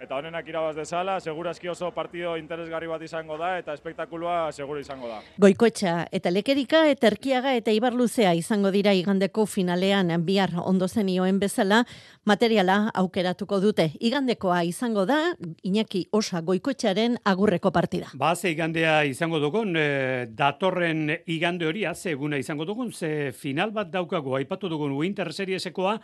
eta 0.00 0.18
honenak 0.18 0.44
irabaz 0.48 0.74
dezala, 0.76 1.16
segurazki 1.20 1.70
oso 1.72 1.88
partido 1.94 2.34
interesgarri 2.36 2.88
bat 2.90 3.02
izango 3.02 3.38
da, 3.40 3.54
eta 3.58 3.72
espektakulua 3.72 4.52
seguro 4.52 4.80
izango 4.80 5.08
da. 5.08 5.22
Goikoetxa, 5.40 5.94
eta 6.12 6.32
lekerika, 6.32 6.82
eta 6.92 7.08
erkiaga, 7.08 7.54
eta 7.56 7.72
ibarluzea 7.72 8.34
izango 8.36 8.70
dira 8.74 8.92
igandeko 8.94 9.46
finalean, 9.48 10.12
bihar 10.26 10.52
ondo 10.62 10.88
zenioen 10.88 11.40
bezala, 11.40 11.82
materiala 12.28 12.90
aukeratuko 12.94 13.60
dute. 13.64 13.88
Igandekoa 14.00 14.62
izango 14.68 15.06
da, 15.08 15.18
Iñaki 15.64 16.06
Osa 16.12 16.42
Goikoetxaren 16.44 17.16
agurreko 17.24 17.72
partida. 17.72 18.12
Ba, 18.14 18.34
ze 18.36 18.52
igandea 18.52 19.02
izango 19.08 19.40
dugun, 19.40 19.76
e, 19.80 20.26
datorren 20.28 21.08
igande 21.24 21.66
hori, 21.66 21.86
ze 21.94 22.12
eguna 22.12 22.36
izango 22.36 22.64
dugun, 22.64 22.92
ze 22.92 23.32
final 23.32 23.70
bat 23.70 23.90
daukago, 23.90 24.36
aipatu 24.36 24.68
dugun 24.68 24.92
Winter 24.92 25.32
Seriesekoa, 25.32 26.00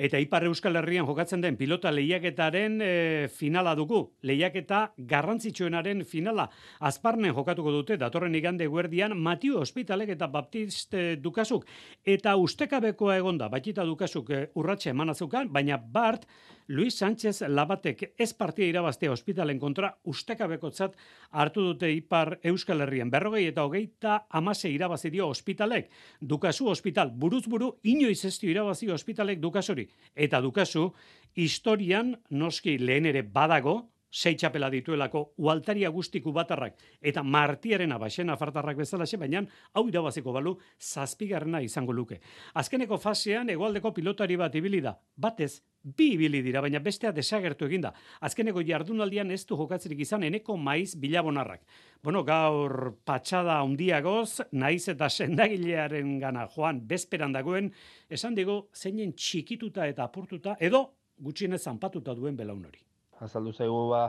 Eta 0.00 0.16
Ipar 0.16 0.46
Euskal 0.48 0.78
Herrian 0.80 1.04
jokatzen 1.04 1.42
den 1.44 1.58
pilota 1.60 1.90
lehiaketaren 1.92 2.78
e, 2.80 2.92
finala 3.36 3.74
dugu. 3.76 3.98
Lehiaketa 4.24 4.78
garrantzitsuenaren 5.10 6.06
finala. 6.08 6.46
Azparnen 6.88 7.34
jokatuko 7.36 7.74
dute 7.74 7.98
datorren 8.00 8.38
igande 8.38 8.64
guerdian 8.72 9.12
Matiu 9.20 9.58
Hospitalek 9.60 10.14
eta 10.16 10.30
Baptist 10.32 10.96
e, 10.96 11.18
Dukasuk. 11.20 11.66
Eta 12.00 12.32
ustekabekoa 12.40 13.18
egonda, 13.20 13.50
batita 13.52 13.84
Dukasuk 13.84 14.32
e, 14.32 14.40
urratxe 14.56 14.94
emanazukan, 14.94 15.52
baina 15.52 15.76
Bart 15.76 16.24
Luis 16.70 16.94
Sánchez 16.94 17.40
Labatek 17.48 18.12
ez 18.16 18.30
partia 18.38 18.68
irabaztea 18.70 19.10
ospitalen 19.10 19.58
kontra 19.58 19.88
ustekabekotzat 20.06 20.92
hartu 21.34 21.64
dute 21.64 21.88
Ipar 21.90 22.36
Euskal 22.46 22.84
Herrian. 22.84 23.10
Berrogei 23.10 23.48
eta 23.48 23.64
hogeita 23.66 24.20
amase 24.38 24.70
irabazi 24.70 25.10
dio 25.10 25.26
ospitalek. 25.34 25.88
Dukasu 26.20 26.68
ospital 26.70 27.10
buruz 27.10 27.42
buru 27.50 27.72
inoiz 27.82 28.22
ez 28.24 28.36
irabazi 28.46 28.86
ospitalek 28.86 29.40
dukasori. 29.42 29.88
Eta 30.14 30.38
dukasu 30.40 30.92
historian 31.34 32.14
noski 32.30 32.78
lehen 32.78 33.10
ere 33.10 33.22
badago, 33.22 33.90
sei 34.10 34.34
txapela 34.34 34.70
dituelako 34.70 35.22
ualtaria 35.38 35.90
guztiku 35.94 36.32
batarrak 36.34 36.76
eta 37.00 37.22
martiaren 37.22 37.92
abaxena 37.92 38.36
fartarrak 38.36 38.76
bezalaxe, 38.82 39.16
baina 39.16 39.44
hau 39.74 39.86
irabaziko 39.88 40.32
balu 40.32 40.56
zazpigarrena 40.78 41.62
izango 41.62 41.92
luke. 41.92 42.20
Azkeneko 42.54 42.98
fasean 42.98 43.50
egualdeko 43.50 43.92
pilotari 43.94 44.36
bat 44.36 44.54
ibili 44.54 44.80
da, 44.80 44.96
batez 45.16 45.60
bi 45.82 46.10
ibili 46.14 46.42
dira, 46.42 46.60
baina 46.60 46.80
bestea 46.82 47.12
desagertu 47.12 47.64
eginda. 47.70 47.92
Azkeneko 48.20 48.62
jardunaldian 48.66 49.30
ez 49.30 49.44
du 49.46 49.56
jokatzerik 49.56 50.02
izan 50.04 50.26
eneko 50.26 50.56
maiz 50.56 50.96
bilabonarrak. 51.00 51.62
Bueno, 52.02 52.24
gaur 52.24 52.96
patxada 53.04 53.60
handiagoz, 53.62 54.42
naiz 54.52 54.88
eta 54.92 55.08
sendagilearen 55.08 56.18
gana 56.20 56.46
joan 56.54 56.82
bezperan 56.86 57.32
dagoen, 57.32 57.72
esan 58.10 58.34
digo, 58.34 58.68
zeinen 58.74 59.14
txikituta 59.14 59.86
eta 59.86 60.04
apurtuta, 60.04 60.56
edo 60.60 60.84
gutxienez 61.20 61.62
zanpatuta 61.62 62.14
duen 62.16 62.36
belaun 62.36 62.64
hori 62.64 62.89
azaldu 63.20 63.52
zaigu 63.52 63.88
ba, 63.90 64.02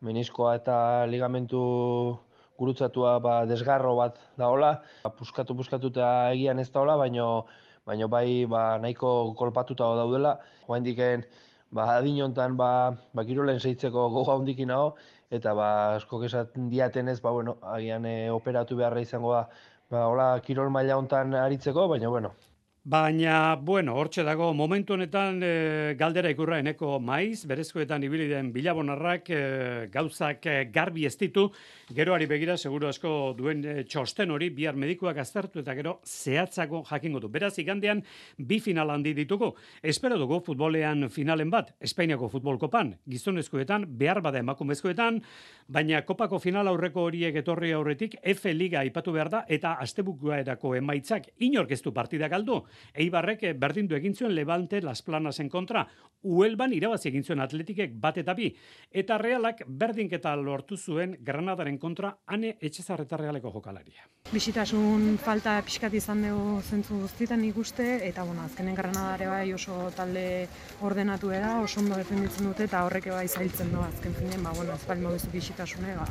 meniskoa 0.00 0.56
eta 0.60 0.78
ligamentu 1.10 1.60
gurutzatua 2.58 3.18
ba, 3.20 3.34
desgarro 3.48 3.94
bat 3.96 4.18
daola, 4.40 4.72
ba, 5.04 5.12
puskatu 5.12 5.56
puskatu 5.56 5.92
eta 5.92 6.32
egian 6.32 6.58
ez 6.58 6.70
daola, 6.72 6.96
baino, 6.96 7.46
baino 7.86 8.08
bai 8.08 8.46
ba, 8.50 8.78
nahiko 8.82 9.34
kolpatuta 9.38 9.88
daudela. 9.98 10.38
Hoa 10.66 10.80
indiken, 10.80 11.24
ba, 11.70 11.86
adin 11.98 12.22
hontan 12.24 12.56
ba, 12.56 12.70
ba, 13.14 13.24
kirolen 13.28 13.60
zeitzeko 13.60 14.08
goga 14.14 14.38
hondikin 14.40 14.72
hau, 14.74 14.96
eta 15.30 15.54
ba, 15.54 15.68
asko 16.00 16.22
esaten 16.24 16.70
diaten 16.72 17.08
ez, 17.12 17.20
ba, 17.20 17.32
bueno, 17.36 17.58
agian 17.76 18.06
e, 18.06 18.16
operatu 18.30 18.76
beharra 18.80 19.04
izango 19.04 19.32
da, 19.34 19.46
ba, 19.90 20.06
hola, 20.10 20.28
kirol 20.46 20.70
maila 20.70 20.98
hontan 20.98 21.34
aritzeko, 21.44 21.88
baina, 21.92 22.08
bueno, 22.08 22.32
Baina, 22.86 23.56
bueno, 23.56 23.96
hortxe 23.98 24.22
dago, 24.22 24.52
momentu 24.54 24.94
honetan 24.94 25.40
e, 25.42 25.94
galdera 25.98 26.30
ikurra 26.30 26.60
eneko 26.62 27.00
maiz, 27.02 27.40
berezkoetan 27.50 28.04
ibili 28.06 28.28
den 28.30 28.52
bilabonarrak 28.54 29.30
e, 29.34 29.40
gauzak 29.90 30.46
e, 30.46 30.52
garbi 30.70 31.02
ez 31.08 31.16
ditu, 31.18 31.48
geroari 31.90 32.28
begira, 32.30 32.54
seguru 32.54 32.86
asko 32.86 33.10
duen 33.34 33.64
e, 33.66 33.74
txosten 33.90 34.30
hori, 34.30 34.52
bihar 34.54 34.78
medikuak 34.78 35.18
aztertu 35.18 35.64
eta 35.64 35.74
gero 35.74 35.96
zehatzako 36.06 36.84
jakingo 36.86 37.24
du. 37.24 37.32
Beraz, 37.34 37.56
igandean, 37.58 38.04
bi 38.38 38.60
final 38.62 38.94
handi 38.94 39.16
ditugu. 39.18 39.50
Espero 39.82 40.14
dugu 40.22 40.38
futbolean 40.46 41.08
finalen 41.10 41.50
bat, 41.50 41.74
Espainiako 41.82 42.30
futbol 42.36 42.62
kopan, 42.62 42.94
gizonezkoetan, 43.10 43.88
behar 43.98 44.22
bada 44.22 44.44
emakumezkoetan, 44.46 45.18
baina 45.66 46.04
kopako 46.06 46.38
final 46.38 46.70
aurreko 46.70 47.08
horiek 47.10 47.42
etorri 47.42 47.74
aurretik, 47.74 48.14
F 48.22 48.54
Liga 48.54 48.86
ipatu 48.86 49.18
behar 49.18 49.34
da, 49.34 49.44
eta 49.48 49.74
astebukoa 49.82 50.38
erako 50.46 50.76
emaitzak 50.78 51.32
inork 51.50 51.74
ez 51.74 51.82
du 51.82 51.90
partida 51.90 52.30
galdu. 52.30 52.62
Eibarrek 52.94 53.42
eh, 53.42 53.52
berdindu 53.54 53.96
egin 53.96 54.14
zuen 54.14 54.34
Levante 54.34 54.80
Las 54.82 55.02
Planasen 55.02 55.48
kontra. 55.48 55.86
Uelban 56.22 56.72
irabazi 56.72 57.10
egin 57.10 57.24
zuen 57.24 57.40
Atletikek 57.40 57.92
bat 58.00 58.18
eta 58.18 58.34
bi. 58.34 58.48
Eta 58.90 59.18
Realak 59.18 59.62
berdinketa 59.66 60.34
lortu 60.36 60.76
zuen 60.76 61.16
Granadaren 61.20 61.78
kontra 61.78 62.16
ane 62.26 62.56
etxezarreta 62.60 63.16
Realeko 63.20 63.52
jokalaria. 63.54 64.08
Bisitasun 64.32 65.18
falta 65.22 65.58
pixkat 65.62 65.94
izan 65.94 66.24
dugu 66.26 66.60
zentzu 66.62 66.98
guztietan 67.04 67.44
ikuste 67.44 68.00
eta 68.08 68.24
bueno, 68.24 68.42
azkenen 68.48 68.74
Granadare 68.74 69.28
bai 69.30 69.52
oso 69.52 69.90
talde 69.96 70.48
ordenatu 70.82 71.30
era, 71.30 71.60
oso 71.60 71.80
ondo 71.80 72.00
defenditzen 72.00 72.48
dute 72.48 72.66
eta 72.66 72.82
horrek 72.86 73.12
bai 73.14 73.28
zailtzen 73.28 73.70
du 73.72 73.84
azken 73.84 74.14
finen, 74.18 74.42
ba 74.42 74.52
bueno, 74.56 74.74
ez 74.74 74.86
bali 74.88 75.06
bisitasune, 75.32 75.94
ba 75.96 76.08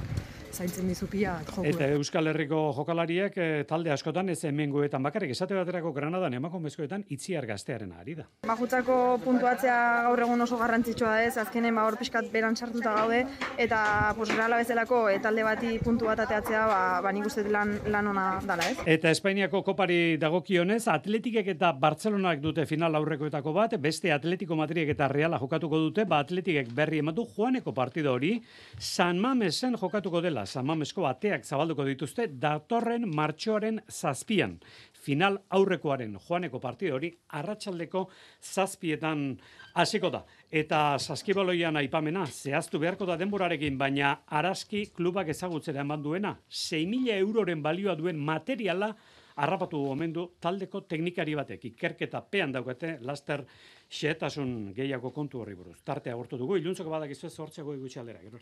zaintzen 0.56 0.88
dizu 0.88 1.08
pia 1.12 1.36
Eta 1.68 1.88
Euskal 1.98 2.30
Herriko 2.32 2.60
jokalariak 2.78 3.38
eh, 3.42 3.64
talde 3.68 3.92
askotan 3.92 4.30
ez 4.32 4.38
hemengoetan 4.48 5.04
bakarrik 5.04 5.34
esate 5.36 5.56
baterako 5.58 5.92
Granadan 5.96 6.34
emakumezkoetan 6.38 7.04
itziar 7.12 7.46
gaztearen 7.50 7.92
ari 8.00 8.16
da. 8.20 8.26
Bajutzako 8.48 8.98
puntuatzea 9.24 9.78
gaur 10.08 10.24
egun 10.26 10.46
oso 10.46 10.60
garrantzitsua 10.62 11.16
da 11.16 11.24
ez, 11.26 11.36
azkenen 11.42 11.76
ba 11.76 11.86
hor 11.88 11.98
pixkat 12.00 12.30
beran 12.32 12.56
sartuta 12.56 12.94
gaude 12.96 13.24
eta 13.62 14.14
pues 14.18 14.30
reala 14.32 14.60
bezalako 14.62 15.02
e, 15.12 15.20
talde 15.24 15.44
bati 15.44 15.74
puntu 15.84 16.08
bat 16.10 16.24
ateatzea 16.24 16.66
ba, 16.72 16.80
ba 17.04 17.14
nik 17.16 17.28
uste 17.28 17.44
lan, 17.52 17.76
lan 17.92 18.12
ona 18.14 18.26
dala 18.48 18.70
ez. 18.72 18.78
Eta 18.96 19.12
Espainiako 19.12 19.64
kopari 19.68 20.18
dagokionez 20.22 20.86
Atletikek 20.92 21.52
eta 21.56 21.74
Bartzelonak 21.74 22.42
dute 22.44 22.66
final 22.70 22.96
aurrekoetako 22.96 23.54
bat, 23.56 23.76
beste 23.82 24.14
Atletico 24.16 24.56
Madridek 24.56 24.96
eta 24.96 25.10
Reala 25.12 25.42
jokatuko 25.42 25.82
dute, 25.90 26.08
ba 26.08 26.22
Atletikek 26.24 26.72
berri 26.76 27.04
ematu 27.04 27.28
Juaneko 27.36 27.74
partido 27.76 28.16
hori 28.16 28.38
San 28.80 29.20
Mamesen 29.20 29.76
jokatuko 29.82 30.22
dela 30.24 30.45
samamesko 30.46 31.06
ateak 31.08 31.46
zabalduko 31.46 31.86
dituzte 31.88 32.28
datorren 32.42 33.08
martxoaren 33.16 33.82
zazpian. 33.90 34.60
Final 35.06 35.38
aurrekoaren 35.54 36.16
joaneko 36.28 36.60
partido 36.60 36.96
hori 36.96 37.12
arratsaldeko 37.38 38.08
zazpietan 38.42 39.28
hasiko 39.76 40.10
da. 40.10 40.24
Eta 40.50 40.98
saskibaloian 40.98 41.78
aipamena, 41.78 42.26
zehaztu 42.26 42.80
beharko 42.82 43.06
da 43.06 43.18
denborarekin, 43.22 43.78
baina 43.78 44.16
araski 44.26 44.88
klubak 44.96 45.30
ezagutzera 45.30 45.84
eman 45.86 46.02
duena, 46.02 46.34
6.000 46.50 47.20
euroren 47.20 47.62
balioa 47.62 47.96
duen 48.00 48.18
materiala 48.18 48.94
harrapatu 49.36 49.82
omendu 49.92 50.26
taldeko 50.42 50.82
teknikari 50.90 51.36
batek. 51.36 51.68
Ikerketa 51.72 52.22
pean 52.32 52.56
daukate, 52.56 52.96
laster 53.02 53.44
xeetasun 54.00 54.56
gehiago 54.78 55.12
kontu 55.12 55.44
horri 55.44 55.60
buruz. 55.60 55.82
Tartea 55.84 56.16
agortu 56.16 56.40
dugu, 56.42 56.58
iluntzoko 56.62 56.90
badakizu 56.98 57.28
ez 57.28 57.38
hortzeko 57.40 57.76
aldera, 57.76 58.24
gero 58.24 58.40